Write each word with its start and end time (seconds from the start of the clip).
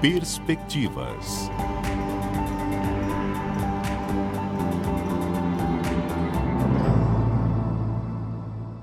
Perspectivas. 0.00 1.50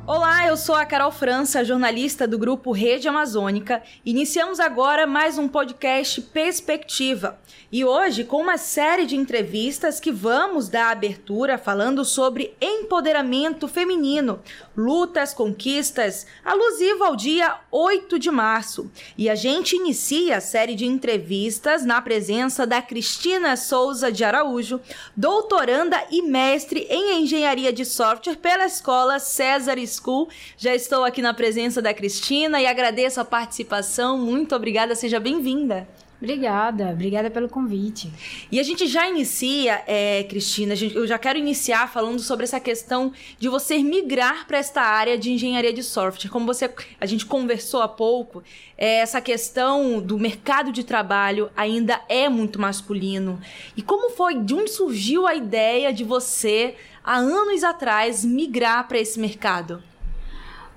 Olá, 0.06 0.46
eu 0.46 0.56
sou 0.56 0.76
a 0.76 0.85
Carol 0.85 1.12
França, 1.12 1.65
jornalista 1.65 2.28
do 2.28 2.38
grupo 2.38 2.72
Rede 2.72 3.08
Amazônica. 3.08 3.81
Iniciamos 4.06 4.60
agora 4.60 5.08
mais 5.08 5.40
um 5.40 5.47
podcast 5.47 6.22
Perspectiva. 6.22 7.40
E 7.72 7.84
hoje 7.84 8.24
com 8.24 8.42
uma 8.44 8.58
série 8.58 9.08
de 9.08 9.15
entrevistas 9.15 9.99
que 9.99 10.12
vamos 10.12 10.70
dar 10.70 10.92
abertura 10.92 11.58
falando 11.58 12.06
sobre 12.06 12.54
empoderamento 12.62 13.68
feminino, 13.68 14.40
lutas, 14.78 15.33
conquistas, 15.33 16.27
alusivo 16.45 17.03
ao 17.03 17.16
dia 17.16 17.55
8 17.71 18.20
de 18.20 18.30
março. 18.30 18.89
E 19.17 19.27
a 19.27 19.34
gente 19.34 19.76
inicia 19.76 20.38
a 20.38 20.41
série 20.41 20.76
de 20.76 20.85
entrevistas 20.85 21.84
na 21.84 21.99
presença 21.99 22.68
da 22.68 22.80
Cristina 22.82 23.58
Souza 23.58 24.12
de 24.12 24.23
Araújo, 24.23 24.80
doutoranda 25.16 26.02
e 26.12 26.21
mestre 26.21 26.85
em 26.90 27.23
engenharia 27.23 27.73
de 27.73 27.84
software 27.84 28.35
pela 28.35 28.68
escola 28.68 29.18
César 29.18 29.77
School. 29.88 30.30
Já 30.58 30.76
estou 30.76 31.04
aqui 31.04 31.21
na 31.21 31.34
presença 31.34 31.82
da 31.82 31.94
Cristina 31.94 32.62
e 32.62 32.68
agradeço 32.68 33.20
a 33.20 33.26
participação. 33.26 34.18
Muito 34.18 34.55
obrigada, 34.55 34.94
seja 34.94 35.20
bem-vinda. 35.20 35.88
Obrigada, 36.20 36.89
obrigada 36.89 37.30
pelo 37.30 37.48
convite. 37.48 38.12
E 38.52 38.59
a 38.59 38.63
gente 38.63 38.88
já 38.88 39.07
inicia, 39.07 39.84
é, 39.85 40.23
Cristina, 40.23 40.73
eu 40.95 41.05
já 41.05 41.20
quero 41.20 41.38
iniciar 41.38 41.91
falando 41.91 42.20
sobre 42.20 42.43
essa 42.43 42.59
questão 42.59 43.13
de 43.38 43.48
você 43.48 43.77
migrar 43.77 44.48
para 44.48 44.57
esta 44.57 44.81
área 44.81 45.16
de 45.16 45.31
engenharia 45.31 45.71
de 45.71 45.84
software. 45.84 46.31
Como 46.31 46.48
você, 46.48 46.73
a 46.99 47.05
gente 47.05 47.23
conversou 47.23 47.84
há 47.84 47.88
pouco, 47.88 48.43
é, 48.76 48.95
essa 48.95 49.21
questão 49.21 50.02
do 50.02 50.17
mercado 50.17 50.71
de 50.71 50.84
trabalho 50.84 51.52
ainda 51.55 52.02
é 52.09 52.27
muito 52.27 52.59
masculino. 52.59 53.40
E 53.76 53.84
como 53.84 54.09
foi, 54.09 54.40
de 54.40 54.55
onde 54.55 54.71
surgiu 54.71 55.27
a 55.27 55.35
ideia 55.35 55.93
de 55.93 56.04
você, 56.04 56.74
há 57.04 57.18
anos 57.18 57.63
atrás, 57.63 58.26
migrar 58.26 58.87
para 58.87 58.98
esse 58.98 59.20
mercado? 59.20 59.84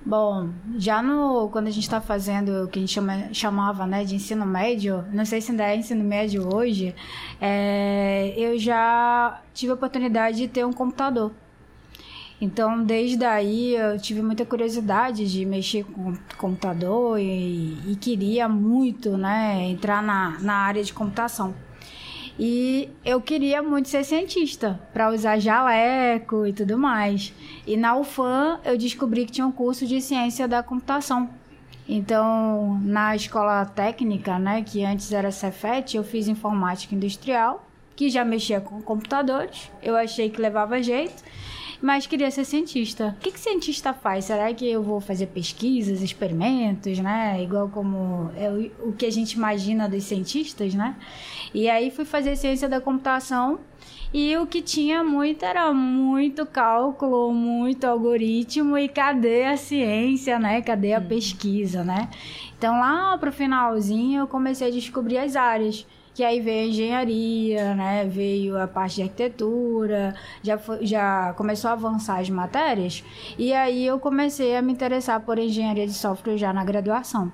Bom, 0.05 0.49
já 0.79 1.03
no 1.03 1.51
quando 1.51 1.67
a 1.67 1.71
gente 1.71 1.83
está 1.85 2.01
fazendo 2.01 2.65
o 2.65 2.69
que 2.69 2.79
a 2.79 2.81
gente 2.81 2.93
chama, 2.93 3.35
chamava 3.35 3.87
né, 3.87 4.03
de 4.03 4.15
ensino 4.15 4.47
médio, 4.47 5.05
não 5.13 5.27
sei 5.27 5.43
se 5.43 5.51
ainda 5.51 5.65
é 5.65 5.77
ensino 5.77 6.03
médio 6.03 6.55
hoje, 6.55 6.95
é, 7.39 8.33
eu 8.37 8.59
já 8.59 9.41
tive 9.53 9.73
a 9.73 9.75
oportunidade 9.75 10.39
de 10.39 10.49
ter 10.49 10.65
um 10.65 10.73
computador. 10.73 11.33
Então, 12.41 12.83
desde 12.83 13.23
aí, 13.23 13.75
eu 13.75 13.99
tive 14.01 14.23
muita 14.23 14.47
curiosidade 14.47 15.31
de 15.31 15.45
mexer 15.45 15.85
com 15.85 16.15
computador 16.39 17.21
e, 17.21 17.77
e 17.87 17.97
queria 17.97 18.49
muito 18.49 19.19
né, 19.19 19.69
entrar 19.69 20.03
na, 20.03 20.39
na 20.41 20.55
área 20.55 20.83
de 20.83 20.95
computação. 20.95 21.55
E 22.43 22.89
eu 23.05 23.21
queria 23.21 23.63
muito 23.63 23.91
ser 23.91 24.03
cientista, 24.03 24.81
para 24.95 25.11
usar 25.11 25.39
jaleco 25.39 26.47
e 26.47 26.55
tudo 26.55 26.79
mais. 26.79 27.35
E 27.67 27.77
na 27.77 27.95
UFAM 27.95 28.59
eu 28.65 28.79
descobri 28.79 29.27
que 29.27 29.33
tinha 29.33 29.47
um 29.47 29.53
curso 29.53 29.87
de 29.87 30.01
ciência 30.01 30.49
da 30.49 30.63
computação. 30.63 31.29
Então, 31.87 32.81
na 32.83 33.15
escola 33.15 33.67
técnica, 33.67 34.39
né, 34.39 34.63
que 34.63 34.83
antes 34.83 35.13
era 35.13 35.31
Cefet, 35.31 35.95
eu 35.95 36.03
fiz 36.03 36.29
informática 36.29 36.95
industrial, 36.95 37.69
que 37.95 38.09
já 38.09 38.25
mexia 38.25 38.59
com 38.59 38.81
computadores. 38.81 39.71
Eu 39.83 39.95
achei 39.95 40.31
que 40.31 40.41
levava 40.41 40.83
jeito 40.83 41.23
mas 41.83 42.07
queria 42.07 42.31
ser 42.31 42.45
cientista. 42.45 43.17
O 43.19 43.21
que, 43.21 43.33
que 43.33 43.41
cientista 43.41 43.93
faz? 43.93 44.27
Será 44.27 44.53
que 44.53 44.69
eu 44.69 44.83
vou 44.83 45.01
fazer 45.01 45.27
pesquisas, 45.27 46.03
experimentos, 46.03 46.99
né? 46.99 47.43
Igual 47.43 47.69
como 47.69 48.31
é 48.37 48.51
o, 48.81 48.93
que 48.93 49.07
a 49.07 49.11
gente 49.11 49.33
imagina 49.33 49.89
dos 49.89 50.05
cientistas, 50.05 50.75
né? 50.75 50.97
E 51.55 51.69
aí 51.69 51.91
fui 51.91 52.05
fazer 52.05 52.37
ciência 52.37 52.69
da 52.69 52.81
computação 52.81 53.61
e 54.13 54.37
o 54.37 54.47
que 54.47 54.61
tinha 54.61 55.05
muito 55.05 55.45
era 55.45 55.73
muito 55.73 56.45
cálculo, 56.45 57.33
muito 57.33 57.85
algoritmo 57.85 58.77
e 58.77 58.89
cadê 58.89 59.45
a 59.45 59.57
ciência, 59.57 60.39
né? 60.39 60.61
Cadê 60.61 60.95
a 60.95 60.99
uhum. 60.99 61.07
pesquisa, 61.07 61.83
né? 61.83 62.09
Então 62.59 62.79
lá 62.79 63.17
pro 63.17 63.33
finalzinho 63.33 64.21
eu 64.21 64.27
comecei 64.27 64.69
a 64.69 64.71
descobrir 64.71 65.19
as 65.19 65.35
áreas 65.35 65.87
que 66.21 66.25
aí 66.25 66.39
veio 66.39 66.65
a 66.65 66.67
engenharia, 66.67 67.75
né? 67.75 68.05
Veio 68.05 68.61
a 68.61 68.69
parte 68.69 68.97
de 68.97 69.03
arquitetura, 69.05 70.15
já, 70.43 70.59
foi, 70.59 70.85
já 70.85 71.33
começou 71.33 71.71
a 71.71 71.73
avançar 71.73 72.21
as 72.21 72.29
matérias, 72.29 73.03
e 73.39 73.55
aí 73.55 73.87
eu 73.87 73.99
comecei 73.99 74.55
a 74.55 74.61
me 74.61 74.71
interessar 74.71 75.19
por 75.21 75.39
engenharia 75.39 75.87
de 75.87 75.95
software 75.95 76.37
já 76.37 76.53
na 76.53 76.63
graduação. 76.63 77.33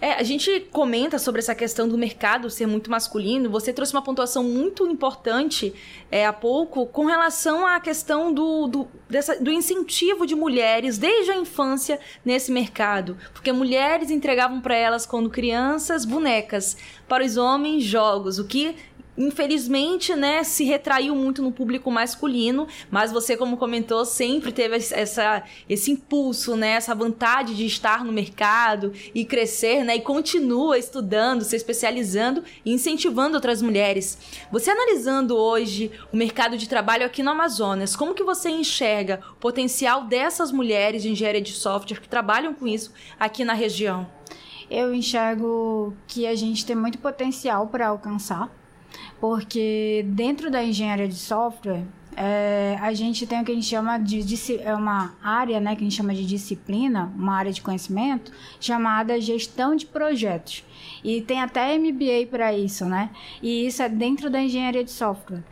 É, 0.00 0.14
a 0.14 0.22
gente 0.22 0.60
comenta 0.72 1.18
sobre 1.18 1.40
essa 1.40 1.54
questão 1.54 1.86
do 1.86 1.98
mercado 1.98 2.48
ser 2.48 2.66
muito 2.66 2.90
masculino. 2.90 3.50
Você 3.50 3.70
trouxe 3.72 3.92
uma 3.92 4.00
pontuação 4.02 4.42
muito 4.42 4.86
importante 4.86 5.74
é, 6.10 6.24
há 6.24 6.32
pouco 6.32 6.86
com 6.86 7.04
relação 7.04 7.66
à 7.66 7.78
questão 7.78 8.32
do, 8.32 8.66
do, 8.66 8.88
dessa, 9.08 9.36
do 9.36 9.52
incentivo 9.52 10.26
de 10.26 10.34
mulheres 10.34 10.96
desde 10.96 11.30
a 11.30 11.36
infância 11.36 12.00
nesse 12.24 12.50
mercado. 12.50 13.16
Porque 13.34 13.52
mulheres 13.52 14.10
entregavam 14.10 14.60
para 14.60 14.74
elas, 14.74 15.04
quando 15.04 15.28
crianças, 15.28 16.06
bonecas. 16.06 16.78
Para 17.06 17.24
os 17.24 17.36
homens, 17.36 17.84
jogos. 17.84 18.38
O 18.38 18.46
que 18.46 18.76
infelizmente, 19.20 20.14
né, 20.14 20.42
se 20.42 20.64
retraiu 20.64 21.14
muito 21.14 21.42
no 21.42 21.52
público 21.52 21.90
masculino, 21.90 22.66
mas 22.90 23.12
você, 23.12 23.36
como 23.36 23.58
comentou, 23.58 24.04
sempre 24.06 24.50
teve 24.50 24.76
essa, 24.76 25.42
esse 25.68 25.90
impulso, 25.90 26.56
né, 26.56 26.70
essa 26.70 26.94
vontade 26.94 27.54
de 27.54 27.66
estar 27.66 28.02
no 28.02 28.12
mercado 28.12 28.92
e 29.14 29.24
crescer, 29.24 29.84
né, 29.84 29.96
e 29.96 30.00
continua 30.00 30.78
estudando, 30.78 31.44
se 31.44 31.54
especializando 31.54 32.42
e 32.64 32.72
incentivando 32.72 33.34
outras 33.34 33.60
mulheres. 33.60 34.18
Você 34.50 34.70
analisando 34.70 35.36
hoje 35.36 35.90
o 36.10 36.16
mercado 36.16 36.56
de 36.56 36.68
trabalho 36.68 37.04
aqui 37.04 37.22
no 37.22 37.30
Amazonas, 37.30 37.94
como 37.94 38.14
que 38.14 38.24
você 38.24 38.48
enxerga 38.48 39.20
o 39.32 39.36
potencial 39.36 40.04
dessas 40.04 40.50
mulheres 40.50 41.02
de 41.02 41.10
engenharia 41.10 41.42
de 41.42 41.52
software 41.52 42.00
que 42.00 42.08
trabalham 42.08 42.54
com 42.54 42.66
isso 42.66 42.92
aqui 43.18 43.44
na 43.44 43.52
região? 43.52 44.08
Eu 44.70 44.94
enxergo 44.94 45.92
que 46.06 46.26
a 46.26 46.34
gente 46.34 46.64
tem 46.64 46.76
muito 46.76 46.96
potencial 46.98 47.66
para 47.66 47.88
alcançar 47.88 48.59
porque 49.20 50.04
dentro 50.08 50.50
da 50.50 50.62
engenharia 50.62 51.08
de 51.08 51.14
software 51.14 51.84
é, 52.16 52.76
a 52.80 52.92
gente 52.92 53.26
tem 53.26 53.40
o 53.40 53.44
que 53.44 53.52
a 53.52 53.54
gente 53.54 53.66
chama 53.66 53.98
de, 53.98 54.22
de 54.22 54.60
é 54.60 54.74
uma 54.74 55.14
área, 55.22 55.60
né, 55.60 55.74
que 55.74 55.80
a 55.80 55.84
gente 55.84 55.96
chama 55.96 56.14
de 56.14 56.26
disciplina, 56.26 57.12
uma 57.16 57.34
área 57.34 57.52
de 57.52 57.62
conhecimento 57.62 58.32
chamada 58.60 59.20
gestão 59.20 59.76
de 59.76 59.86
projetos. 59.86 60.64
E 61.02 61.22
tem 61.22 61.40
até 61.40 61.78
MBA 61.78 62.26
para 62.30 62.52
isso, 62.52 62.84
né? 62.84 63.10
E 63.42 63.66
isso 63.66 63.82
é 63.82 63.88
dentro 63.88 64.28
da 64.28 64.42
engenharia 64.42 64.84
de 64.84 64.90
software. 64.90 65.42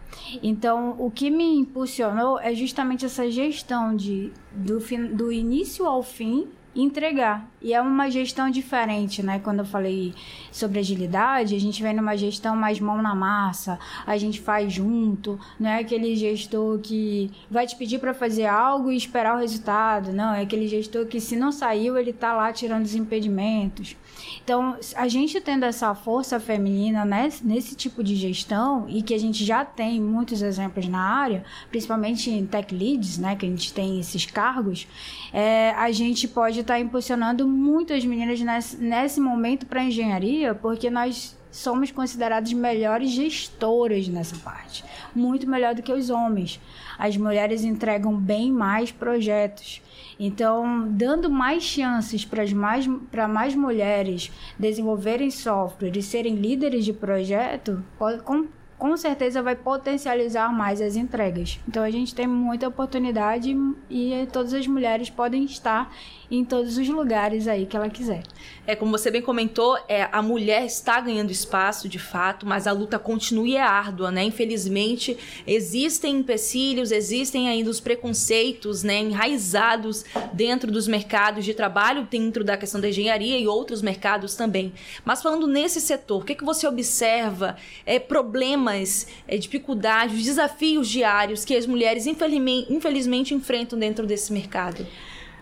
Então, 0.43 0.95
o 0.99 1.11
que 1.11 1.31
me 1.31 1.57
impulsionou 1.57 2.39
é 2.39 2.55
justamente 2.55 3.07
essa 3.07 3.31
gestão 3.31 3.97
de, 3.97 4.33
do, 4.53 4.79
do 5.15 5.33
início 5.33 5.87
ao 5.87 6.03
fim 6.03 6.49
entregar. 6.75 7.49
E 7.61 7.73
é 7.73 7.81
uma 7.81 8.11
gestão 8.11 8.51
diferente, 8.51 9.23
né? 9.23 9.39
Quando 9.39 9.61
eu 9.61 9.65
falei 9.65 10.15
sobre 10.53 10.79
agilidade, 10.79 11.55
a 11.55 11.61
gente 11.61 11.83
vem 11.83 11.95
numa 11.95 12.17
gestão 12.17 12.55
mais 12.55 12.79
mão 12.79 13.03
na 13.03 13.15
massa, 13.15 13.79
a 14.07 14.17
gente 14.17 14.41
faz 14.41 14.73
junto, 14.73 15.39
não 15.59 15.71
é 15.71 15.81
aquele 15.81 16.15
gestor 16.15 16.79
que 16.79 17.31
vai 17.51 17.67
te 17.67 17.77
pedir 17.77 17.99
para 17.99 18.15
fazer 18.15 18.47
algo 18.47 18.93
e 18.93 18.97
esperar 18.97 19.37
o 19.37 19.41
resultado, 19.41 20.13
não, 20.13 20.35
é 20.35 20.43
aquele 20.43 20.69
gestor 20.69 21.07
que 21.07 21.21
se 21.21 21.37
não 21.37 21.51
saiu, 21.51 21.97
ele 21.99 22.13
tá 22.13 22.33
lá 22.33 22.53
tirando 22.53 22.85
os 22.85 22.95
impedimentos. 22.95 23.97
Então, 24.43 24.77
a 24.97 25.09
gente 25.09 25.41
tendo 25.41 25.65
essa 25.65 25.95
força 25.95 26.39
feminina 26.41 27.05
nesse, 27.05 27.47
nesse 27.47 27.75
tipo 27.75 28.03
de 28.03 28.15
gestão 28.17 28.87
e 28.89 29.03
que 29.03 29.15
a 29.15 29.19
gente 29.19 29.45
já 29.45 29.65
tem 29.65 30.01
muitos 30.01 30.43
exemplos 30.43 30.87
na 30.89 31.01
área, 31.01 31.45
principalmente 31.71 32.31
em 32.31 32.47
tech 32.47 32.75
leads, 32.75 33.19
né, 33.19 33.37
que 33.37 33.47
a 33.47 33.49
gente 33.49 33.73
tem 33.73 34.01
esses 34.01 34.27
cargos, 34.27 34.87
é, 35.33 35.71
a 35.73 35.91
gente 35.93 36.27
pode 36.27 36.61
estar 36.61 36.75
tá 36.75 36.81
impulsionando 36.81 37.47
muitas 37.47 38.05
meninas 38.05 38.41
nesse, 38.41 38.77
nesse 38.77 39.21
momento 39.21 39.67
para 39.67 39.85
engenharia, 39.85 40.55
porque 40.55 40.91
nós 40.91 41.37
somos 41.51 41.91
considerados 41.91 42.53
melhores 42.53 43.11
gestoras 43.11 44.07
nessa 44.09 44.37
parte, 44.37 44.85
muito 45.15 45.49
melhor 45.49 45.75
do 45.75 45.83
que 45.83 45.93
os 45.93 46.11
homens. 46.11 46.61
As 46.99 47.17
mulheres 47.17 47.65
entregam 47.65 48.15
bem 48.15 48.53
mais 48.53 48.93
projetos. 48.93 49.83
Então, 50.19 50.89
dando 50.89 51.31
mais 51.31 51.63
chances 51.63 52.25
para 52.25 52.45
mais, 52.53 52.87
mais 53.31 53.55
mulheres 53.55 54.33
desenvolverem 54.59 55.31
software 55.31 55.97
e 55.97 56.03
serem 56.03 56.35
líderes 56.35 56.85
de 56.85 56.93
projeto, 56.93 57.85
pode, 57.97 58.23
com, 58.23 58.47
com 58.79 58.97
certeza 58.97 59.43
vai 59.43 59.57
potencializar 59.57 60.53
mais 60.53 60.81
as 60.81 60.95
entregas. 60.95 61.59
Então 61.69 61.83
a 61.83 61.91
gente 61.91 62.15
tem 62.15 62.27
muita 62.27 62.69
oportunidade 62.69 63.57
e 63.91 64.29
todas 64.33 64.55
as 64.55 64.67
mulheres 64.67 65.11
podem 65.11 65.45
estar 65.45 65.93
em 66.31 66.45
todos 66.45 66.77
os 66.77 66.89
lugares 66.89 67.49
aí 67.49 67.67
que 67.67 67.77
ela 67.77 67.89
quiser. 67.89 68.23
É, 68.67 68.77
como 68.77 68.91
você 68.91 69.11
bem 69.11 69.23
comentou, 69.23 69.79
é, 69.89 70.09
a 70.13 70.21
mulher 70.21 70.65
está 70.65 71.01
ganhando 71.01 71.31
espaço 71.31 71.89
de 71.89 71.99
fato, 71.99 72.47
mas 72.47 72.67
a 72.67 72.73
luta 72.73 72.99
continua 72.99 73.49
e 73.49 73.57
é 73.57 73.63
árdua, 73.63 74.11
né? 74.11 74.23
Infelizmente, 74.25 75.17
existem 75.47 76.17
empecilhos, 76.17 76.93
existem 76.93 77.49
ainda 77.49 77.71
os 77.71 77.81
preconceitos, 77.81 78.83
né, 78.83 79.01
enraizados 79.01 80.05
dentro 80.33 80.71
dos 80.71 80.87
mercados 80.87 81.45
de 81.45 81.55
trabalho, 81.55 82.07
dentro 82.11 82.45
da 82.45 82.57
questão 82.57 82.81
da 82.81 82.89
engenharia 82.89 83.39
e 83.39 83.49
outros 83.49 83.81
mercados 83.81 84.35
também. 84.35 84.73
Mas 85.05 85.23
falando 85.23 85.47
nesse 85.47 85.81
setor, 85.81 86.23
o 86.23 86.25
que, 86.25 86.35
é 86.35 86.37
que 86.37 86.45
você 86.45 86.67
observa 86.67 87.57
é, 87.87 87.99
problemas, 88.69 89.07
é, 89.27 89.37
dificuldades, 89.37 90.25
desafios 90.25 90.89
diários 90.89 91.45
que 91.45 91.57
as 91.57 91.67
mulheres 91.67 92.07
infelizmente, 92.07 92.73
infelizmente 92.73 93.35
enfrentam 93.35 93.79
dentro 93.79 94.07
desse 94.07 94.33
mercado? 94.33 94.87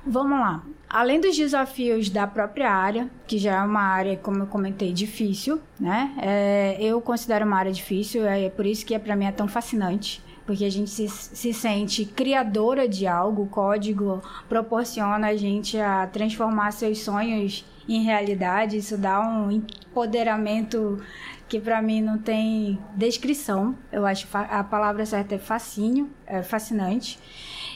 Vamos 0.06 0.38
lá. 0.38 0.62
Além 0.88 1.20
dos 1.20 1.36
desafios 1.36 2.08
da 2.08 2.28
própria 2.28 2.70
área, 2.70 3.10
que 3.26 3.38
já 3.38 3.56
é 3.56 3.60
uma 3.60 3.80
área, 3.80 4.16
como 4.16 4.38
eu 4.38 4.46
comentei, 4.46 4.92
difícil, 4.92 5.60
né? 5.80 6.14
É, 6.22 6.76
eu 6.80 7.00
considero 7.00 7.44
uma 7.44 7.56
área 7.56 7.72
difícil, 7.72 8.24
é 8.24 8.48
por 8.48 8.64
isso 8.64 8.86
que 8.86 8.94
é, 8.94 8.98
para 8.98 9.16
mim 9.16 9.24
é 9.24 9.32
tão 9.32 9.48
fascinante. 9.48 10.22
Porque 10.46 10.64
a 10.64 10.70
gente 10.70 10.88
se, 10.88 11.08
se 11.08 11.52
sente 11.52 12.04
criadora 12.04 12.88
de 12.88 13.04
algo, 13.04 13.42
o 13.42 13.46
código 13.48 14.22
proporciona 14.48 15.26
a 15.26 15.36
gente 15.36 15.76
a 15.76 16.06
transformar 16.06 16.70
seus 16.70 17.00
sonhos 17.00 17.64
em 17.88 18.04
realidade, 18.04 18.76
isso 18.76 18.96
dá 18.96 19.20
um 19.20 19.50
empoderamento 19.50 21.02
que 21.48 21.60
para 21.60 21.80
mim 21.80 22.00
não 22.00 22.18
tem 22.18 22.78
descrição. 22.94 23.76
Eu 23.92 24.04
acho 24.06 24.26
a 24.32 24.64
palavra 24.64 25.06
certa 25.06 25.34
é 25.34 25.38
fascínio, 25.38 26.10
é 26.26 26.42
fascinante. 26.42 27.18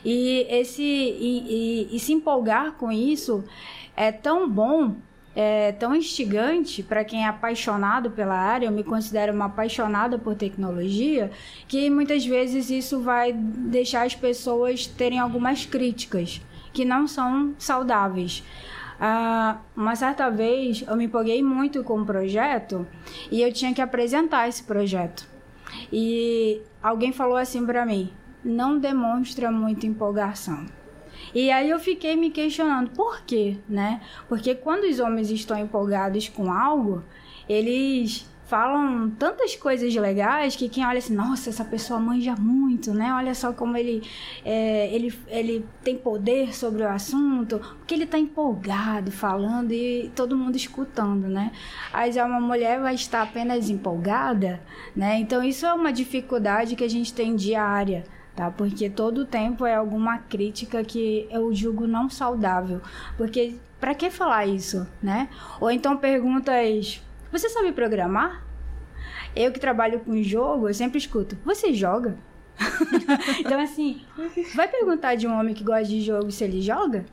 E, 0.04 0.46
esse, 0.48 0.82
e, 0.82 1.88
e, 1.90 1.96
e 1.96 2.00
se 2.00 2.12
empolgar 2.12 2.72
com 2.72 2.90
isso 2.90 3.44
é 3.96 4.10
tão 4.10 4.48
bom 4.48 4.96
é 5.34 5.72
tão 5.72 5.94
instigante 5.94 6.82
para 6.82 7.04
quem 7.04 7.24
é 7.24 7.28
apaixonado 7.28 8.10
pela 8.10 8.34
área, 8.34 8.66
eu 8.66 8.72
me 8.72 8.82
considero 8.82 9.32
uma 9.32 9.44
apaixonada 9.44 10.18
por 10.18 10.34
tecnologia, 10.34 11.30
que 11.68 11.88
muitas 11.88 12.26
vezes 12.26 12.68
isso 12.68 13.00
vai 13.00 13.32
deixar 13.32 14.04
as 14.04 14.14
pessoas 14.14 14.86
terem 14.86 15.20
algumas 15.20 15.64
críticas 15.64 16.40
que 16.72 16.84
não 16.84 17.06
são 17.06 17.54
saudáveis. 17.58 18.42
Ah, 19.00 19.60
uma 19.74 19.96
certa 19.96 20.28
vez 20.28 20.84
eu 20.86 20.94
me 20.94 21.06
empolguei 21.06 21.42
muito 21.42 21.82
com 21.82 22.00
um 22.00 22.04
projeto 22.04 22.86
e 23.30 23.40
eu 23.40 23.50
tinha 23.50 23.72
que 23.72 23.80
apresentar 23.80 24.46
esse 24.46 24.62
projeto. 24.62 25.26
E 25.90 26.60
alguém 26.82 27.10
falou 27.10 27.36
assim 27.38 27.64
para 27.64 27.86
mim: 27.86 28.12
não 28.44 28.78
demonstra 28.78 29.50
muita 29.50 29.86
empolgação. 29.86 30.66
E 31.34 31.50
aí 31.50 31.70
eu 31.70 31.78
fiquei 31.78 32.16
me 32.16 32.30
questionando 32.30 32.90
por 32.90 33.22
quê, 33.22 33.58
né? 33.68 34.00
Porque 34.28 34.54
quando 34.54 34.84
os 34.84 35.00
homens 35.00 35.30
estão 35.30 35.58
empolgados 35.58 36.28
com 36.28 36.52
algo, 36.52 37.02
eles 37.48 38.28
falam 38.50 39.08
tantas 39.10 39.54
coisas 39.54 39.94
legais 39.94 40.56
que 40.56 40.68
quem 40.68 40.84
olha 40.84 40.98
assim, 40.98 41.14
nossa, 41.14 41.50
essa 41.50 41.64
pessoa 41.64 42.00
manja 42.00 42.34
muito, 42.34 42.92
né? 42.92 43.14
Olha 43.14 43.32
só 43.32 43.52
como 43.52 43.76
ele, 43.76 44.02
é, 44.44 44.92
ele, 44.92 45.14
ele 45.28 45.64
tem 45.84 45.96
poder 45.96 46.52
sobre 46.52 46.82
o 46.82 46.88
assunto, 46.88 47.60
porque 47.60 47.94
ele 47.94 48.04
está 48.04 48.18
empolgado 48.18 49.12
falando 49.12 49.70
e 49.70 50.10
todo 50.16 50.36
mundo 50.36 50.56
escutando, 50.56 51.28
né? 51.28 51.52
Aí 51.92 52.10
já 52.10 52.26
uma 52.26 52.40
mulher 52.40 52.80
vai 52.80 52.96
estar 52.96 53.22
apenas 53.22 53.70
empolgada, 53.70 54.60
né? 54.96 55.20
Então 55.20 55.44
isso 55.44 55.64
é 55.64 55.72
uma 55.72 55.92
dificuldade 55.92 56.74
que 56.74 56.82
a 56.82 56.90
gente 56.90 57.14
tem 57.14 57.36
diária 57.36 58.02
tá? 58.34 58.50
Porque 58.50 58.88
todo 58.88 59.26
tempo 59.26 59.66
é 59.66 59.74
alguma 59.74 60.18
crítica 60.18 60.82
que 60.82 61.28
eu 61.30 61.54
julgo 61.54 61.86
não 61.86 62.08
saudável. 62.08 62.80
Porque 63.16 63.56
para 63.78 63.94
que 63.94 64.10
falar 64.10 64.46
isso, 64.46 64.86
né? 65.02 65.28
Ou 65.60 65.70
então 65.70 65.96
perguntas: 65.96 67.02
"Você 67.30 67.48
sabe 67.48 67.72
programar?" 67.72 68.44
Eu 69.34 69.52
que 69.52 69.60
trabalho 69.60 70.00
com 70.00 70.22
jogo, 70.22 70.68
eu 70.68 70.74
sempre 70.74 70.98
escuto: 70.98 71.36
"Você 71.44 71.72
joga?" 71.72 72.18
então 73.40 73.58
assim, 73.58 74.02
vai 74.54 74.68
perguntar 74.68 75.14
de 75.14 75.26
um 75.26 75.38
homem 75.38 75.54
que 75.54 75.64
gosta 75.64 75.84
de 75.84 76.00
jogo 76.00 76.30
se 76.30 76.44
ele 76.44 76.60
joga? 76.60 77.06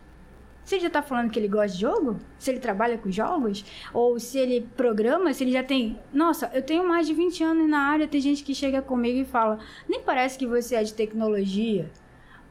Se 0.68 0.76
ele 0.76 0.84
já 0.84 0.90
tá 0.90 1.02
falando 1.02 1.32
que 1.32 1.40
ele 1.40 1.48
gosta 1.48 1.70
de 1.70 1.80
jogo? 1.80 2.18
Se 2.38 2.52
ele 2.52 2.60
trabalha 2.60 2.98
com 2.98 3.10
jogos? 3.10 3.64
Ou 3.94 4.20
se 4.20 4.38
ele 4.38 4.68
programa? 4.76 5.34
Se 5.34 5.46
ele 5.46 5.54
já 5.54 5.64
tem. 5.64 5.98
Nossa, 6.14 6.52
eu 6.54 6.62
tenho 6.62 6.86
mais 6.86 7.08
de 7.08 7.14
20 7.14 7.42
anos 7.42 7.70
na 7.70 7.80
área, 7.80 8.06
tem 8.06 8.20
gente 8.20 8.44
que 8.44 8.54
chega 8.54 8.82
comigo 8.82 9.18
e 9.18 9.24
fala: 9.24 9.60
nem 9.88 10.02
parece 10.02 10.38
que 10.38 10.46
você 10.46 10.76
é 10.76 10.84
de 10.84 10.94
tecnologia. 10.94 11.90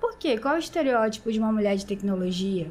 Por 0.01 0.17
quê? 0.17 0.39
Qual 0.39 0.55
é 0.55 0.57
o 0.57 0.61
estereótipo 0.61 1.31
de 1.31 1.39
uma 1.39 1.53
mulher 1.53 1.77
de 1.77 1.85
tecnologia? 1.85 2.69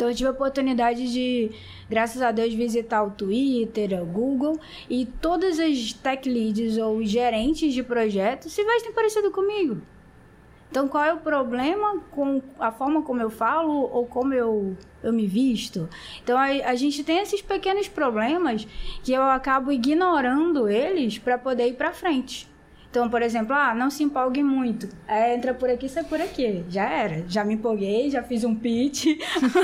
Então 0.00 0.08
eu 0.08 0.14
tive 0.14 0.28
a 0.28 0.32
oportunidade 0.32 1.12
de, 1.12 1.50
graças 1.86 2.22
a 2.22 2.32
Deus, 2.32 2.54
visitar 2.54 3.02
o 3.02 3.10
Twitter, 3.10 4.02
o 4.02 4.06
Google 4.06 4.58
e 4.88 5.04
todas 5.04 5.60
as 5.60 5.92
tech 5.92 6.26
leads 6.26 6.78
ou 6.78 7.04
gerentes 7.04 7.74
de 7.74 7.82
projetos 7.82 8.50
se 8.50 8.64
vestem 8.64 8.94
parecido 8.94 9.30
comigo. 9.30 9.76
Então, 10.70 10.88
qual 10.88 11.04
é 11.04 11.12
o 11.12 11.18
problema 11.18 12.00
com 12.12 12.40
a 12.58 12.72
forma 12.72 13.02
como 13.02 13.20
eu 13.20 13.28
falo 13.28 13.90
ou 13.92 14.06
como 14.06 14.32
eu, 14.32 14.74
eu 15.02 15.12
me 15.12 15.26
visto? 15.26 15.86
Então, 16.24 16.38
a, 16.38 16.46
a 16.46 16.74
gente 16.76 17.04
tem 17.04 17.18
esses 17.18 17.42
pequenos 17.42 17.86
problemas 17.86 18.66
que 19.04 19.12
eu 19.12 19.20
acabo 19.20 19.70
ignorando 19.70 20.66
eles 20.66 21.18
para 21.18 21.36
poder 21.36 21.66
ir 21.68 21.74
para 21.74 21.92
frente. 21.92 22.49
Então, 22.90 23.08
por 23.08 23.22
exemplo, 23.22 23.54
ah, 23.54 23.72
não 23.72 23.88
se 23.88 24.02
empolgue 24.02 24.42
muito. 24.42 24.88
É, 25.06 25.32
entra 25.32 25.54
por 25.54 25.70
aqui, 25.70 25.88
sai 25.88 26.02
por 26.02 26.20
aqui. 26.20 26.64
Já 26.68 26.90
era. 26.90 27.24
Já 27.28 27.44
me 27.44 27.54
empolguei, 27.54 28.10
já 28.10 28.20
fiz 28.20 28.42
um 28.42 28.52
pitch. 28.52 29.06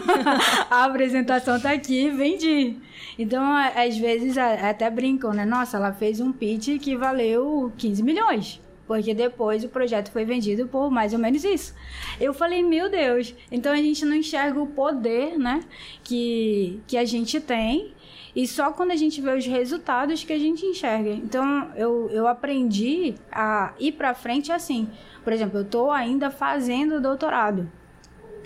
a 0.70 0.84
apresentação 0.84 1.58
tá 1.58 1.72
aqui, 1.72 2.08
vendi. 2.10 2.76
Então, 3.18 3.42
às 3.74 3.98
vezes, 3.98 4.38
até 4.38 4.88
brincam, 4.88 5.32
né? 5.32 5.44
Nossa, 5.44 5.76
ela 5.76 5.92
fez 5.92 6.20
um 6.20 6.30
pitch 6.30 6.80
que 6.80 6.96
valeu 6.96 7.72
15 7.76 8.02
milhões 8.02 8.60
porque 8.86 9.12
depois 9.12 9.64
o 9.64 9.68
projeto 9.68 10.10
foi 10.10 10.24
vendido 10.24 10.68
por 10.68 10.90
mais 10.90 11.12
ou 11.12 11.18
menos 11.18 11.44
isso. 11.44 11.74
Eu 12.20 12.32
falei, 12.32 12.62
meu 12.62 12.88
Deus, 12.88 13.34
então 13.50 13.72
a 13.72 13.76
gente 13.76 14.04
não 14.04 14.14
enxerga 14.14 14.60
o 14.60 14.66
poder, 14.66 15.36
né, 15.36 15.64
que, 16.04 16.80
que 16.86 16.96
a 16.96 17.04
gente 17.04 17.40
tem 17.40 17.92
e 18.36 18.46
só 18.46 18.70
quando 18.70 18.90
a 18.90 18.96
gente 18.96 19.18
vê 19.22 19.34
os 19.34 19.46
resultados 19.46 20.22
que 20.22 20.32
a 20.32 20.38
gente 20.38 20.66
enxerga. 20.66 21.08
Então 21.08 21.72
eu, 21.74 22.10
eu 22.10 22.28
aprendi 22.28 23.14
a 23.32 23.72
ir 23.78 23.92
para 23.92 24.12
frente 24.12 24.52
assim. 24.52 24.90
Por 25.24 25.32
exemplo, 25.32 25.58
eu 25.58 25.62
estou 25.62 25.90
ainda 25.90 26.30
fazendo 26.30 27.00
doutorado, 27.00 27.66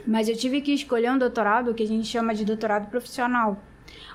mas 0.07 0.29
eu 0.29 0.37
tive 0.37 0.61
que 0.61 0.73
escolher 0.73 1.11
um 1.11 1.19
doutorado 1.19 1.75
que 1.75 1.83
a 1.83 1.87
gente 1.89 2.07
chama 2.07 2.33
de 2.33 2.45
doutorado 2.45 2.89
profissional. 2.89 3.61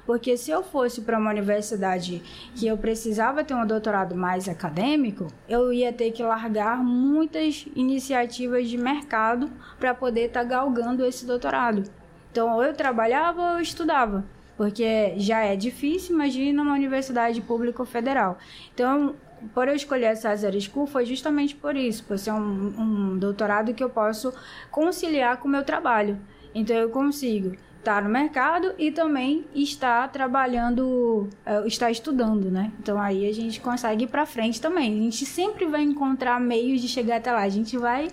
Porque 0.06 0.38
se 0.38 0.50
eu 0.50 0.64
fosse 0.64 1.02
para 1.02 1.20
uma 1.20 1.32
universidade 1.32 2.24
que 2.56 2.66
eu 2.66 2.78
precisava 2.78 3.44
ter 3.44 3.54
um 3.54 3.68
doutorado 3.68 4.16
mais 4.16 4.48
acadêmico, 4.48 5.28
eu 5.50 5.74
ia 5.74 5.92
ter 5.92 6.12
que 6.12 6.24
largar 6.24 6.78
muitas 6.78 7.68
iniciativas 7.76 8.70
de 8.70 8.78
mercado 8.78 9.52
para 9.78 9.94
poder 9.94 10.28
estar 10.28 10.44
tá 10.44 10.46
galgando 10.46 11.06
esse 11.06 11.26
doutorado. 11.26 11.84
Então, 12.32 12.54
ou 12.54 12.64
eu 12.64 12.74
trabalhava 12.74 13.42
ou 13.42 13.50
eu 13.58 13.60
estudava 13.60 14.35
porque 14.58 15.14
já 15.18 15.40
é 15.40 15.56
difícil, 15.56 16.16
imagina 16.16 16.62
uma 16.62 16.74
universidade 16.74 17.42
pública 17.42 17.82
ou 17.82 17.86
federal. 17.86 18.38
Então, 18.74 19.16
por 19.54 19.68
eu 19.68 19.76
escolher 19.76 20.06
essa 20.06 20.36
César 20.36 20.60
School 20.60 20.88
foi 20.88 21.06
justamente 21.06 21.56
por 21.56 21.76
isso, 21.76 22.04
por 22.04 22.18
ser 22.18 22.32
um, 22.32 22.74
um 22.80 23.18
doutorado 23.18 23.74
que 23.74 23.84
eu 23.84 23.90
posso 23.90 24.34
conciliar 24.72 25.38
com 25.38 25.48
o 25.48 25.52
meu 25.52 25.64
trabalho. 25.64 26.18
Então, 26.54 26.76
eu 26.76 26.90
consigo 26.90 27.56
está 27.86 28.02
no 28.02 28.10
mercado 28.10 28.74
e 28.80 28.92
também 28.92 29.46
está 29.54 30.08
trabalhando, 30.08 31.30
é, 31.46 31.68
está 31.68 31.92
estudando, 31.92 32.50
né? 32.50 32.72
Então 32.80 33.00
aí 33.00 33.30
a 33.30 33.32
gente 33.32 33.62
consegue 33.62 34.06
ir 34.06 34.08
para 34.08 34.26
frente 34.26 34.60
também. 34.60 34.92
A 35.00 35.04
gente 35.04 35.24
sempre 35.24 35.68
vai 35.68 35.84
encontrar 35.84 36.40
meios 36.40 36.82
de 36.82 36.88
chegar 36.88 37.18
até 37.18 37.32
lá. 37.32 37.44
A 37.44 37.50
gente 37.50 37.78
vai, 37.78 38.08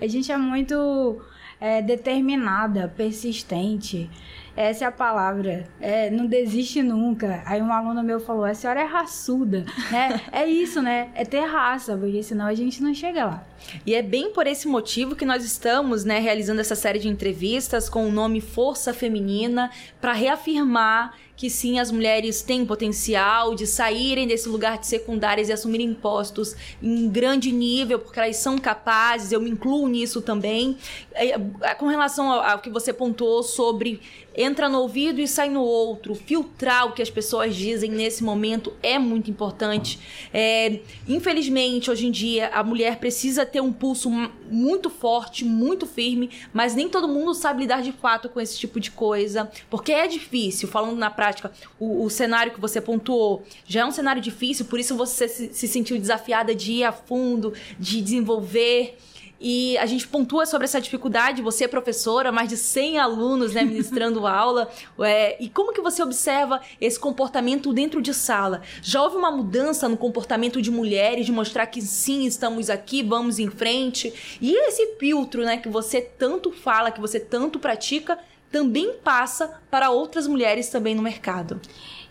a 0.00 0.06
gente 0.06 0.32
é 0.32 0.38
muito 0.38 1.20
é, 1.60 1.82
determinada, 1.82 2.92
persistente. 2.96 4.10
Essa 4.58 4.86
é 4.86 4.88
a 4.88 4.90
palavra. 4.90 5.68
É, 5.80 6.10
não 6.10 6.26
desiste 6.26 6.82
nunca. 6.82 7.44
Aí 7.46 7.62
um 7.62 7.72
aluno 7.72 8.02
meu 8.02 8.18
falou: 8.18 8.44
a 8.44 8.52
senhora 8.52 8.80
é 8.80 8.84
raçuda. 8.84 9.64
né? 9.88 10.20
É 10.32 10.44
isso, 10.48 10.82
né? 10.82 11.10
É 11.14 11.24
ter 11.24 11.44
raça, 11.44 11.96
porque 11.96 12.20
senão 12.24 12.46
a 12.46 12.54
gente 12.54 12.82
não 12.82 12.92
chega 12.92 13.24
lá. 13.24 13.46
E 13.86 13.94
é 13.94 14.02
bem 14.02 14.32
por 14.32 14.48
esse 14.48 14.66
motivo 14.66 15.14
que 15.14 15.24
nós 15.24 15.44
estamos 15.44 16.04
né, 16.04 16.18
realizando 16.18 16.60
essa 16.60 16.74
série 16.74 16.98
de 16.98 17.08
entrevistas 17.08 17.88
com 17.88 18.08
o 18.08 18.10
nome 18.10 18.40
Força 18.40 18.92
Feminina 18.92 19.70
para 20.00 20.12
reafirmar 20.12 21.14
que 21.38 21.48
sim, 21.48 21.78
as 21.78 21.92
mulheres 21.92 22.42
têm 22.42 22.66
potencial 22.66 23.54
de 23.54 23.64
saírem 23.64 24.26
desse 24.26 24.48
lugar 24.48 24.76
de 24.76 24.88
secundárias 24.88 25.48
e 25.48 25.52
assumirem 25.52 25.94
postos 25.94 26.56
em 26.82 27.08
grande 27.08 27.52
nível, 27.52 28.00
porque 28.00 28.18
elas 28.18 28.36
são 28.38 28.58
capazes, 28.58 29.30
eu 29.30 29.40
me 29.40 29.48
incluo 29.48 29.86
nisso 29.86 30.20
também. 30.20 30.76
É, 31.12 31.36
é, 31.60 31.74
com 31.74 31.86
relação 31.86 32.28
ao, 32.28 32.40
ao 32.40 32.58
que 32.58 32.68
você 32.68 32.92
pontuou 32.92 33.44
sobre 33.44 34.00
entra 34.48 34.68
no 34.68 34.80
ouvido 34.80 35.20
e 35.20 35.28
sai 35.28 35.48
no 35.48 35.62
outro. 35.62 36.14
Filtrar 36.14 36.86
o 36.86 36.92
que 36.92 37.02
as 37.02 37.10
pessoas 37.10 37.54
dizem 37.54 37.90
nesse 37.90 38.24
momento 38.24 38.72
é 38.82 38.98
muito 38.98 39.30
importante. 39.30 40.00
É, 40.32 40.80
infelizmente, 41.06 41.90
hoje 41.90 42.06
em 42.06 42.10
dia, 42.10 42.48
a 42.48 42.64
mulher 42.64 42.98
precisa 42.98 43.46
ter 43.46 43.60
um 43.60 43.72
pulso 43.72 44.10
muito 44.50 44.90
forte, 44.90 45.44
muito 45.44 45.86
firme, 45.86 46.30
mas 46.52 46.74
nem 46.74 46.88
todo 46.88 47.06
mundo 47.06 47.34
sabe 47.34 47.60
lidar 47.60 47.82
de 47.82 47.92
fato 47.92 48.28
com 48.28 48.40
esse 48.40 48.58
tipo 48.58 48.80
de 48.80 48.90
coisa, 48.90 49.50
porque 49.70 49.92
é 49.92 50.06
difícil. 50.06 50.68
Falando 50.68 50.96
na 50.96 51.10
prática, 51.10 51.52
o, 51.78 52.04
o 52.04 52.10
cenário 52.10 52.52
que 52.52 52.60
você 52.60 52.80
pontuou 52.80 53.44
já 53.66 53.82
é 53.82 53.84
um 53.84 53.92
cenário 53.92 54.20
difícil, 54.20 54.64
por 54.64 54.80
isso 54.80 54.96
você 54.96 55.28
se, 55.28 55.52
se 55.52 55.68
sentiu 55.68 55.98
desafiada 55.98 56.54
de 56.54 56.72
ir 56.72 56.84
a 56.84 56.92
fundo, 56.92 57.52
de 57.78 58.00
desenvolver. 58.00 58.96
E 59.40 59.78
a 59.78 59.86
gente 59.86 60.06
pontua 60.06 60.46
sobre 60.46 60.64
essa 60.64 60.80
dificuldade. 60.80 61.42
Você 61.42 61.64
é 61.64 61.68
professora, 61.68 62.32
mais 62.32 62.48
de 62.48 62.56
100 62.56 62.98
alunos 62.98 63.54
né, 63.54 63.62
ministrando 63.62 64.26
aula. 64.28 64.68
É, 65.00 65.42
e 65.42 65.48
como 65.48 65.72
que 65.72 65.80
você 65.80 66.02
observa 66.02 66.60
esse 66.80 66.98
comportamento 66.98 67.72
dentro 67.72 68.02
de 68.02 68.12
sala? 68.12 68.62
Já 68.82 69.02
houve 69.02 69.16
uma 69.16 69.30
mudança 69.30 69.88
no 69.88 69.96
comportamento 69.96 70.60
de 70.60 70.70
mulheres, 70.70 71.26
de 71.26 71.32
mostrar 71.32 71.66
que 71.66 71.80
sim, 71.80 72.26
estamos 72.26 72.68
aqui, 72.68 73.02
vamos 73.02 73.38
em 73.38 73.48
frente? 73.48 74.12
E 74.40 74.54
esse 74.68 74.96
filtro 74.98 75.44
né, 75.44 75.56
que 75.56 75.68
você 75.68 76.00
tanto 76.00 76.50
fala, 76.50 76.90
que 76.90 77.00
você 77.00 77.20
tanto 77.20 77.58
pratica, 77.58 78.18
também 78.50 78.94
passa 79.04 79.60
para 79.70 79.90
outras 79.90 80.26
mulheres 80.26 80.68
também 80.68 80.94
no 80.94 81.02
mercado. 81.02 81.60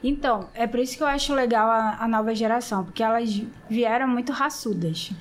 Então, 0.03 0.47
é 0.53 0.67
por 0.67 0.79
isso 0.79 0.95
que 0.95 1.03
eu 1.03 1.07
acho 1.07 1.33
legal 1.33 1.67
a, 1.69 1.97
a 1.99 2.07
nova 2.07 2.33
geração, 2.35 2.85
porque 2.85 3.01
elas 3.01 3.41
vieram 3.67 4.07
muito 4.07 4.31
raçudas. 4.31 5.11